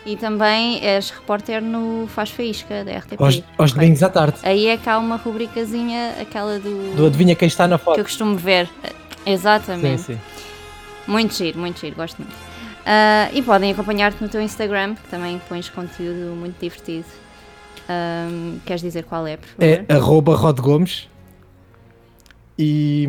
[0.06, 3.20] E também és repórter no Faz Faísca da RTP.
[3.20, 4.38] Aos, aos domingos à tarde.
[4.42, 6.96] Aí é que há uma rubricazinha, aquela do.
[6.96, 7.98] Do Adivinha quem está na que foto.
[7.98, 8.66] eu costumo ver.
[9.26, 10.00] Exatamente.
[10.00, 10.20] Sim, sim.
[11.06, 12.49] Muito giro, muito giro, gosto muito.
[12.92, 17.06] Ah, e podem acompanhar-te no teu Instagram, que também pões conteúdo muito divertido.
[17.88, 19.64] Ahm, queres dizer qual é, por favor?
[19.64, 21.08] É arroba Rod Gomes.
[22.58, 23.08] E,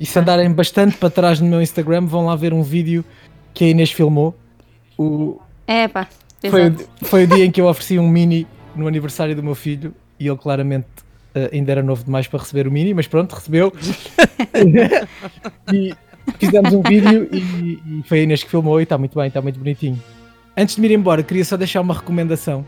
[0.00, 3.04] e se andarem bastante para trás no meu Instagram, vão lá ver um vídeo
[3.52, 4.34] que a Inês filmou.
[4.96, 6.08] O, É, pá.
[6.48, 9.94] Foi, foi o dia em que eu ofereci um mini no aniversário do meu filho
[10.18, 10.86] e ele claramente
[11.34, 13.72] eh, ainda era novo demais para receber o mini, mas pronto, recebeu.
[15.70, 15.94] e
[16.38, 19.40] fizemos um vídeo e, e foi a Inês que filmou e está muito bem, está
[19.40, 20.00] muito bonitinho.
[20.56, 22.66] Antes de me ir embora, queria só deixar uma recomendação.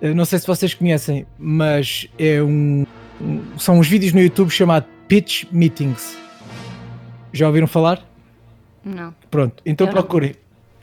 [0.00, 2.86] Eh, não sei se vocês conhecem, mas é um,
[3.20, 6.16] um- são uns vídeos no YouTube chamado Pitch Meetings.
[7.32, 8.04] Já ouviram falar?
[8.84, 9.14] Não.
[9.30, 10.00] Pronto, então Eu não.
[10.00, 10.34] procurem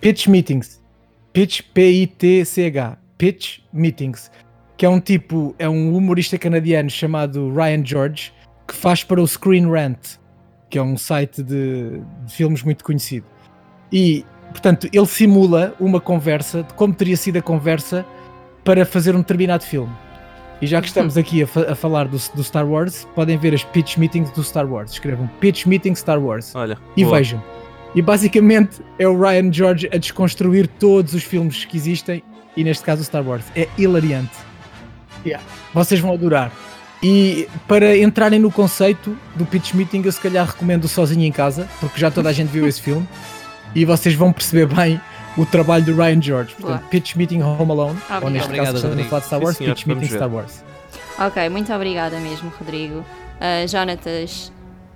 [0.01, 0.81] Pitch Meetings.
[1.31, 2.97] Pitch, P-I-T-C-H.
[3.17, 4.29] Pitch Meetings.
[4.75, 8.33] Que é um tipo, é um humorista canadiano chamado Ryan George
[8.67, 10.17] que faz para o Screen Rant,
[10.73, 13.27] que é um site de, de filmes muito conhecido.
[13.91, 18.03] E, portanto, ele simula uma conversa de como teria sido a conversa
[18.63, 19.93] para fazer um determinado filme.
[20.59, 23.53] E já que estamos aqui a, fa- a falar do, do Star Wars, podem ver
[23.53, 24.93] as pitch meetings do Star Wars.
[24.93, 27.17] Escrevam pitch meeting Star Wars Olha, e boa.
[27.17, 27.39] vejam.
[27.93, 32.23] E basicamente é o Ryan George a desconstruir todos os filmes que existem
[32.57, 33.45] e neste caso o Star Wars.
[33.55, 34.35] É hilariante.
[35.23, 35.45] Yeah.
[35.71, 36.51] Vocês vão adorar.
[37.03, 41.67] E para entrarem no conceito do pitch meeting, eu se calhar recomendo Sozinho em Casa,
[41.81, 43.05] porque já toda a gente viu esse filme
[43.75, 45.01] e vocês vão perceber bem
[45.35, 46.55] o trabalho do Ryan George.
[46.57, 49.09] Portanto, pitch meeting Home Alone, ou neste Obrigado, caso, estamos a Rodrigo.
[49.09, 50.15] falar de Star Sim, Wars, senhor, pitch meeting ver.
[50.15, 50.63] Star Wars.
[51.19, 52.99] Ok, muito obrigada mesmo, Rodrigo.
[52.99, 54.51] Uh, Jonatas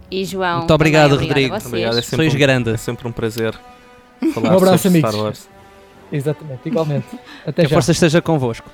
[0.10, 0.60] e João.
[0.60, 1.56] Muito obrigado, também Rodrigo.
[1.56, 1.58] a.
[1.58, 2.70] Obrigado, é sempre, Sois um, grande.
[2.70, 3.54] é sempre um prazer
[4.34, 5.10] falar Um abraço, sobre amigos.
[5.12, 5.50] Star Wars.
[6.12, 7.08] Exatamente, igualmente.
[7.46, 7.76] Até Que a já.
[7.76, 8.70] força esteja convosco.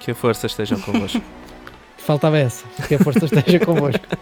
[0.00, 1.22] Que a força esteja convosco.
[2.04, 2.64] Faltava essa.
[2.88, 4.04] Que a força esteja convosco.